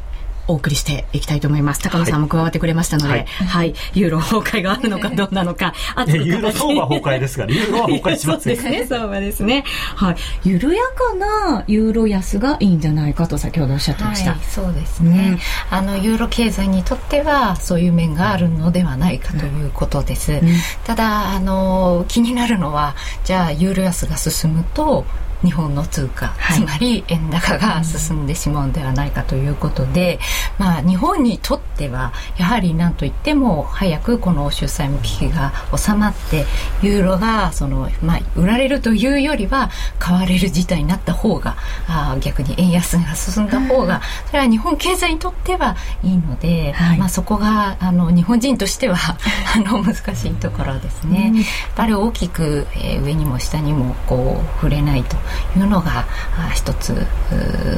[0.48, 1.82] お送りしていきたいと思います。
[1.82, 9.64] 高野さんも加わってくれましたので、はい、はい、ユーロ崩壊があるのかどうなのか、 あとユーロ相場崩壊ですから、ユーロは崩壊します そうですね、相場ですね。
[9.94, 10.16] はい。
[10.44, 14.30] 緩やかなユーロ安がいいんじゃないかと先ほどおっしゃってました。
[14.30, 15.38] はい、そうですね、
[15.70, 20.32] うん、あの、ユーロ経済にとっては、そういう面があるのではないかということです。
[20.32, 20.40] うん、
[20.84, 22.94] ただ、あの、気になるのは、
[23.24, 25.04] じゃあ、ユーロ安が進むと、
[25.42, 30.18] 日本の通貨、はい、つまり円高が進んでしまうんではないかということで、
[30.58, 36.44] まあ、日本にとってはやはり何といっても早くこの欧州債務危機が収まって
[36.82, 48.96] ユーロがその、まあ、売られるというよりは買われる事態になった方があ逆に円安が進んだ方がそれは日本経済にとってはいいので、はい、まあ、そこがあの日本人としては
[49.54, 51.32] あの難しいところですね。
[51.34, 55.16] やっぱり大きく、えー、上にも下にもこう触れないと
[55.56, 56.06] いうのが
[56.54, 56.90] 一つ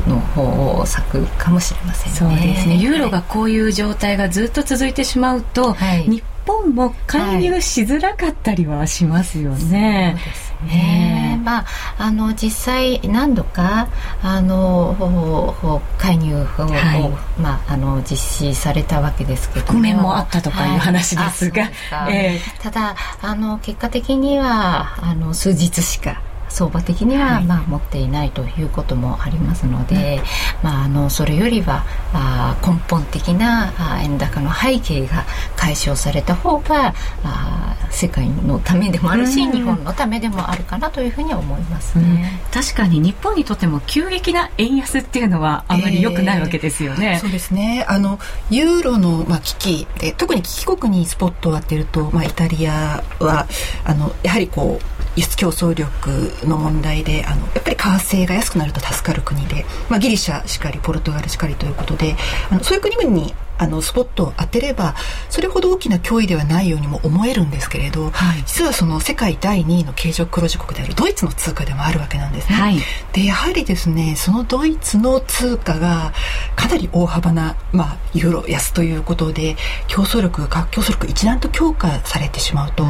[0.07, 2.19] の方策かもしれませんね。
[2.19, 2.77] そうですね。
[2.77, 10.15] ユーロがこういう状態がずっと続いてしまうと、はい、日本も介入しづらかったりはしますよね。
[10.15, 11.67] はい、そうですね、まあ、
[11.99, 13.89] あの実際何度か
[14.23, 22.17] あの介入を、はい、まあ、あの実施されたわけですけど覆面もあったとかいう話ですが、はい。
[22.17, 26.21] えー、ただあの結果的にはあの数日しか
[26.51, 30.21] 相場的には、まあ、持っていないということもありますので、
[30.63, 35.25] まあ、あのそれよりはあ根本的なあ円高の背景が
[35.57, 36.95] 解消された方が
[37.25, 47.15] あ世界のためでもあるし、日本のためでもあるかなというふうに思いますね、確かに日本にとっても急激な円安っていうのはあまり良くないわけですよね。
[47.15, 47.85] えー、そうですね。
[47.89, 48.19] あの
[48.51, 53.47] ユーロの、まあ、危機で特に危機国にスポットを当てると、まあ、イタリアは
[53.85, 57.83] あのやはりこう輸出競争力の問題であのやっぱり為
[58.23, 62.17] 替が安くなると助かる国で、まあ、ギリシャしかりポルトガルしかりということで
[62.51, 64.95] あのそういう国々にあのスポットを当てれば
[65.29, 72.55] それほど大きな脅威ではないようにも思えるんですけれど、はい、実はその世界第2位の経常黒字国であるドイツの通貨でもあるわけなんですね。
[72.55, 72.79] はい、
[73.13, 76.15] でやはりですねそのドイツの通貨が
[76.57, 79.57] かなり大幅な、まあ、ユーロ安ということで
[79.89, 82.87] 競争力が競争力一段と強化されてしまうと、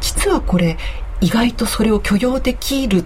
[0.00, 0.78] 実はこれ
[1.20, 3.04] 意外とそれを許容できる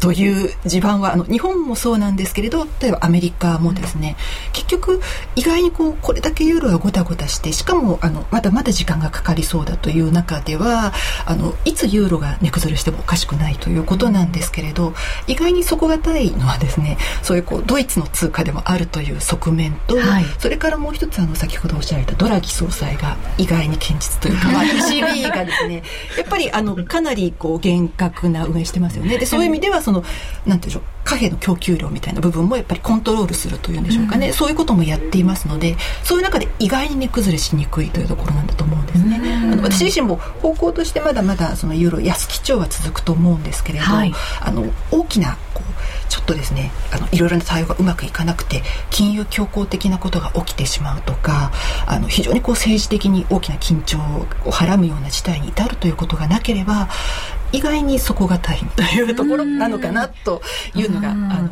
[0.00, 4.16] という地盤はあの日本もそうなんですけれど例えばアメリカもですね、
[4.48, 5.00] うん、結局
[5.36, 10.92] 意外にこうこれだけユーロがごたごたしてしかもあのまだまだ時間がかかりそうだという中では
[11.26, 14.94] あのいつユーロが値崩れしてもおかしくないということなんですけれど
[15.26, 25.82] 意外に底堅いのはですねそういうこうドイツの通貨でもあるという側面と、はい、それからもう一つあの先ほどおっしゃられたドラギ総裁が意外に堅実というか、まあ、ECB がですね
[26.16, 29.18] やっぱりあのかなりこう厳格な運営してますよね。
[29.18, 30.04] でそういう意味ではその
[30.46, 45.72] なんていうんでしょう貨幣の供給量みたいな部分もやっぱりコントロールするというんでしょうかね、うん、そういうこともやっていますのでそういう中で意外に値崩れしにくいというところなんだと思うんですね、うん、あの私自身も方向としてまだまだそのユーロ安基調は続くと思うんですけれど、はい、あの大きなこう
[46.08, 51.52] ちょっとですねあのいろいろな対応がうまくいかなくて金融強硬的なことが起きてしまうとか
[51.86, 53.98] あの非常にこう政治的に大きな緊張
[54.46, 56.88] をはらむような事態に至るということがなければ
[57.52, 60.42] 意外にそこが大変というところなのかなと
[60.74, 61.50] いうのがあの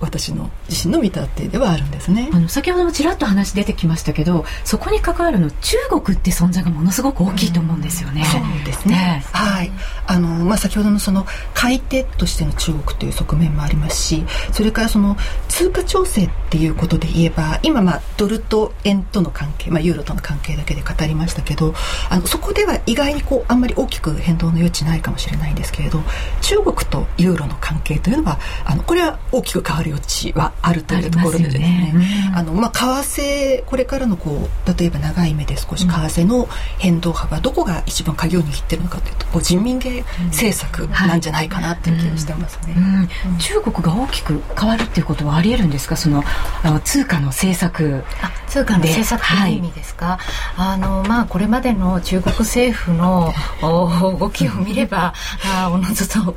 [0.00, 2.30] 私の自身の見立てではあるんですね。
[2.32, 8.24] あの先ほどもちらっと話出てきましたけどそこに関わるの中国って存在がものすごく大きいと思うんですよね。
[8.24, 9.70] そうですね、はい。
[10.06, 11.24] あのまあ、先ほどのその
[11.54, 15.16] 買い手としての中国という側面もありますしそれからその
[15.48, 21.74] 通貨調整っていうことで言えば今まあドルと円との関係、まあ、ユーロとの関係だけで語りましたけど
[22.08, 26.00] あのそこでは意外にこうあんまり大きく変動の余地ないかもしれないんですけれど
[26.40, 43.30] 中国とユーロの関係というのはあのこれは大きく変わる余地はあるというところでですね、ね、あのまあ、為替これからのこう例えば長い目で少し為替の変動幅、どこが一番鍵を握ってるのかというとこう人民元政策なんじゃないかなっていう気がしてますね、うん。
[43.32, 45.96] うん、中国が大きく変わるっていうことはありえるんですか？
[45.96, 46.22] その
[46.62, 48.04] あの通貨の政策。
[48.22, 50.18] あ通貨の政策という意味ですか、
[50.56, 53.32] はい、あのまあこれまでの中国政府の
[53.62, 56.18] 動きを見ればあおのずと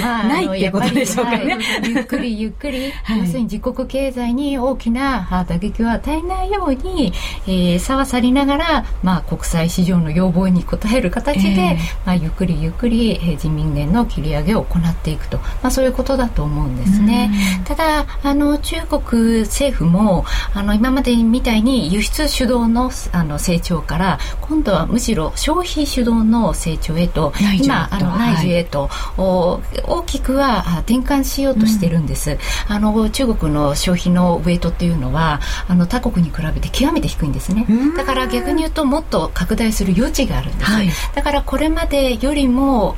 [0.00, 7.12] まあ、ないってことでしょうかね、ゆっくりゆっくり、 はい、要するに自国経済に大きな打撃を与えないように、
[7.46, 11.76] えー、差は去りながら、まあ、国際市場の要望に応える形で、えー、
[12.06, 17.30] まあ、ゆっくりゆっくり、えー、人民元の切り上げを行っていくと、まあ、そういうことだと思うんですね。
[17.64, 37.66] ただあの中国政府もあの今までみたいに輸出主導のあの成長から今度はむしろ消費主導の成長へと今あの内需へと、はい、大きくは転換しようとしてるんです、うん、あの中国の消費のウェイトっていうのはあの他国に比べて極めて低いんですね。
[37.96, 42.94] だから逆に言うともっと拡大する余地があるんです、はい、だからこれまでよりも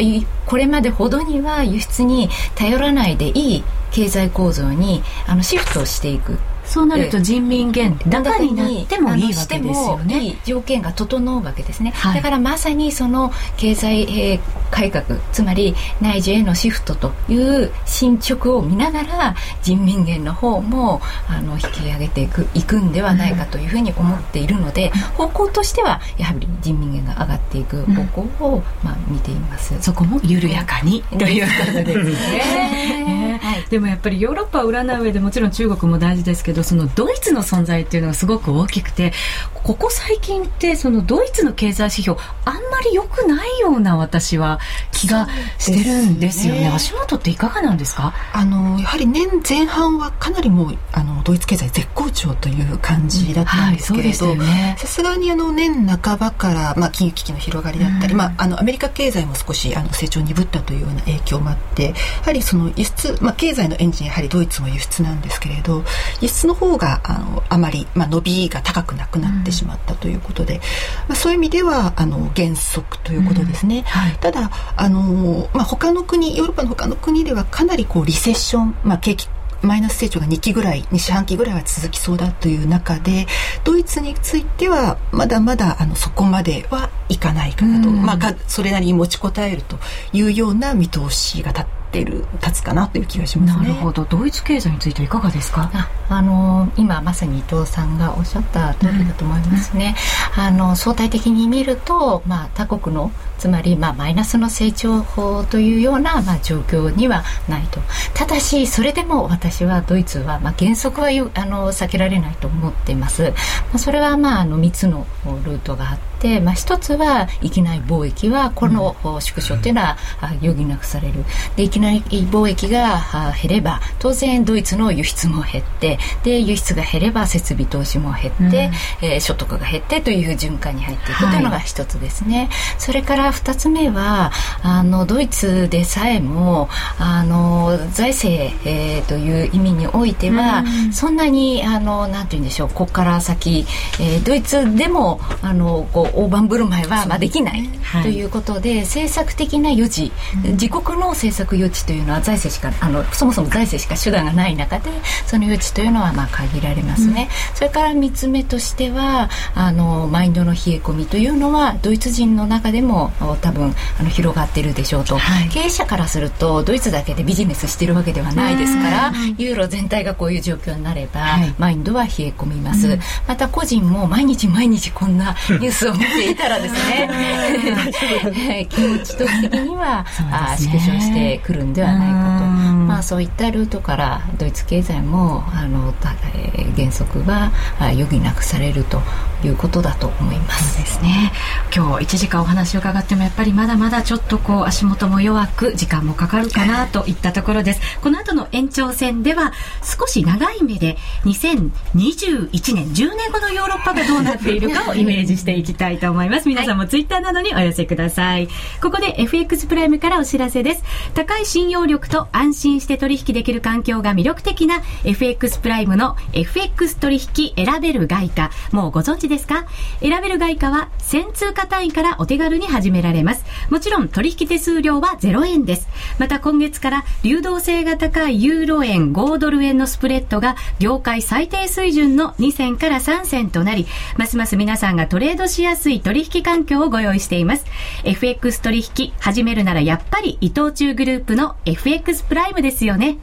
[0.47, 6.39] これまでほどには輸出に頼らないでいい経済構造にあのシフトしていく
[6.69, 10.21] そうなると人民元高になってもいいわけですよね。
[10.21, 14.41] いい条件が整うわけですね、はい、だからまさにその経済、えー、
[14.71, 28.05] 改革つまり内需へのシフトという進捗を見ながら人民元の方もあの引き上げていくいくんではないかというふうに思っているので、うん、方向としてはやはり人民元が上がっていく方
[28.39, 29.75] 向を、まあ、見ています。
[29.81, 33.19] そこも緩やかにということですね。
[33.41, 39.13] はい、でもやっぱりヨーロッパを占う上でもちろん中国も大事ですけどそのドイツの存在っていうのがすごく大きくて
[39.55, 44.61] ここ最近ってそのドイツの経済指標あんまり良くないような私は
[44.93, 45.29] 気が
[45.59, 48.15] してるんですよね、ね、足元っていかがなんですか？
[48.33, 54.37] あのやはり年前半はかなりもうあのドイツ経済絶好調という感じだったんですけれど
[54.77, 61.95] さすがにあの年半ばから、まあ、金融危機の広がりだったり、うん、まあ、あのアメリカ経済も少しあの成長鈍ったというような影響もあってや
[62.25, 65.85] はりその輸出、まあ、経済のエンジンやはりドイツも輸出なんですけれど
[66.21, 70.65] 輸出の方があのあまり、まあ、伸びが高くなくなってしまったということで、うん、ま
[71.11, 73.83] あ、そういう意味ではあの減速ということですね、うん。
[73.85, 79.29] はい、ただあの、まあ、他の国ヨーロッパの他の国ではかなりこうリセッション、まあ、景気
[79.63, 83.27] マイナス成長が2期ぐらい2四半期ぐらいは続きそうだという中で
[83.65, 89.79] ドイツについてはまだまだあのそこまではいかないかなと、まあ、それなりに持ちこたえると
[90.13, 94.05] いうような見通しが立ってってる立つかなという気がします、ね、なるほど。
[94.05, 95.71] ドイツ経済についていかがですか？
[95.73, 99.95] ああの今まさに伊藤さんがおっしゃった通りだと思いますね、
[100.37, 107.81] うん、あの相対的に見ると、まあ、他国のつまり、まあ、マイナスの成長法というような、まあ、状況にはないと。
[108.15, 113.29] ただしそれでも私はドイツは、まあ、原則はあの避けられないと思っています、ま
[113.75, 115.07] あ、それは、まあ、あの3つの
[115.45, 119.97] ルートがあって、まあ、1つは域内貿易はこの縮小というのは
[120.43, 121.25] 余儀なくされる。
[121.57, 123.01] で域内貿易が
[123.41, 128.71] 減れば当然ドイツの輸出も減ってで輸出が減れば設備投資も減って、
[129.03, 132.49] うん、えー、所得が減ってという循環に入っていくというのが1つですね、はい、
[132.79, 143.67] それから2つ目はあのドイツでさえもあの財政、えー、という意味においては、うん、そんなにあのなんて言うんでしょうここから先、
[144.01, 147.69] えー、ドイツでもあのこう大盤振る舞いは、まあ、できない、
[148.03, 150.13] ということで政策的な余地、
[150.45, 154.91] うん、自国の政策余地というのは財政しかあのそもそも財政しか手段がない中で
[155.27, 178.67] その余地というのはまあ限られますね、うん、それから3つ目としてはあのマインドの冷え込みというのはドイツ人の中でも多分あの広がっているでしょうと、はい、経営者からするとドイツだけでビジネスしてるわけではないですからユーロ全体がこういう状況になれば、はい、マインドは冷え込みます、うん、また個人も毎日毎日こんなニュースを見ていたらですね。
[178.71, 185.95] 気持ちと的には、ね、あ縮小してくるんではないかと、まあ、そういったルートからドイツ経済もあの、
[186.35, 189.01] えー、原則は余儀なくされると
[189.45, 190.75] いうことだと思います。
[190.75, 191.33] そうですね。
[191.75, 197.81] 今日1時間お話を伺ってもやっぱりまだまだちょっとこう足元も弱く時間もかかるかなといったところです。
[198.01, 206.49] この後の延長戦では少し長い目で2021年10年後のヨーロッパがどうなっているかをイメージしていきたいと思います。
[206.49, 208.49] 皆さんもツイッターなどにお寄せください。
[208.83, 210.85] ここで FX プライムからお知らせです。
[211.15, 218.51] 高い信用力と安心して取引できる環境が魅力的な FX プライムの FX 取引選べる外貨。
[218.73, 219.65] もうご存知ですか？
[220.01, 223.45] 選べる外貨は1000通貨単位からお手軽に始められます。
[223.71, 225.89] もちろん取引手数料は0円です。
[226.19, 233.87] また今月から流動性が高いユーロ円、5ドル円のスプレッドが業界最低水準の2銭から3銭となり、
[234.17, 237.65] ますます皆さんがトレードしやすい取引環境をご用意しています。
[238.05, 243.17] FX 取引始めるならやっぱり伊藤忠グループの FX プライムですよね。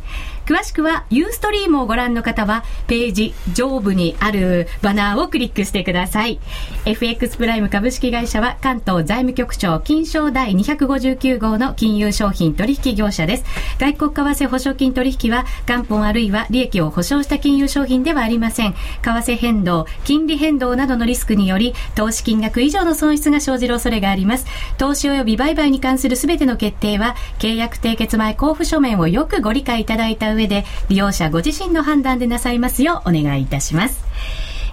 [0.46, 6.39] 詳しくはユーストリームをご覧の方はページ上部にあるバナーをクリックしてください。
[6.86, 13.46] FX プライム株式会社は関東財務局長金賞第259号の金融商品取引業者です。
[13.80, 18.74] 外国為替保証金取引は元本あるいは利益を保証した金融商品ではありません。
[18.74, 24.46] 為替変動金利変動などのリスクにより投資金額以上の損失が生じる恐れがあります。
[24.78, 34.04] 投資及び売買に関するすべての決定は契約締結前交付書面をよくご理解いただいた上で利用者ご自身の判断でなさいますようお願いいたします。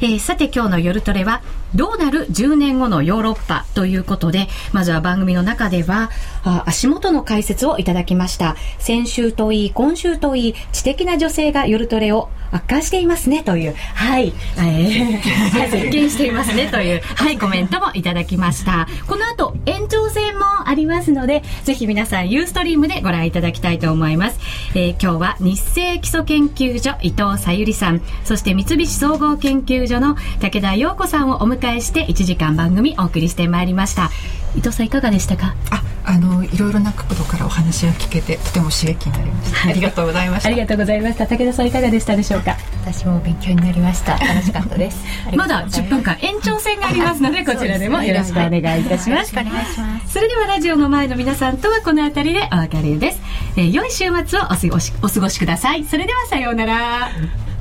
[0.02, 1.42] えー、さて今日の夜トレは
[1.76, 6.10] どうなる10年後のヨーロッパということで、まずは番組の中では、
[6.44, 8.56] 足元の解説をいただきました。
[8.78, 18.86] 先週といい、今週といい、知的な女性が夜トレを悪化していますねという、はい、えー、 接見していますねという、はい、コメントもいただきました。
[19.06, 24.38] この後、延長戦もありますので、ぜひ皆さん、ユーストリームでご覧いただきたいと思います。
[24.74, 34.10] えー、今日は日清基礎研究所伊藤さゆりさん、そして三菱総合研究所の武田陽子さんをお迎えして1時間番組お送りしてまいりました。
[34.54, 35.54] 伊藤さんいかがでしたか？
[35.70, 40.48] ああのいろいろな角度からお話が聞けてとても刺激になりました、ありがとうございました。
[40.48, 41.26] ありがとうございました。
[41.26, 42.56] 武田さんいかがでしたでしょうか？
[42.84, 44.18] 私も勉強になりました。
[44.18, 45.04] 楽しかったです。
[45.36, 49.32] まだ10分間延長戦がありますのでこちらでもよろしくお願いいたします。
[49.32, 50.12] お願いします。
[50.12, 53.20] それではラジオの前の皆さんとはこの辺りでお別れです、
[53.56, 55.84] えー、良い週末をお過ごしお過ごしください。
[55.84, 57.08] それではさようなら。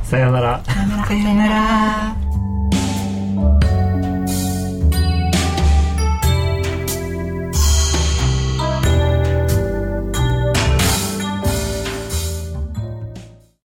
[0.04, 0.62] さようなら。
[0.66, 2.31] さようなら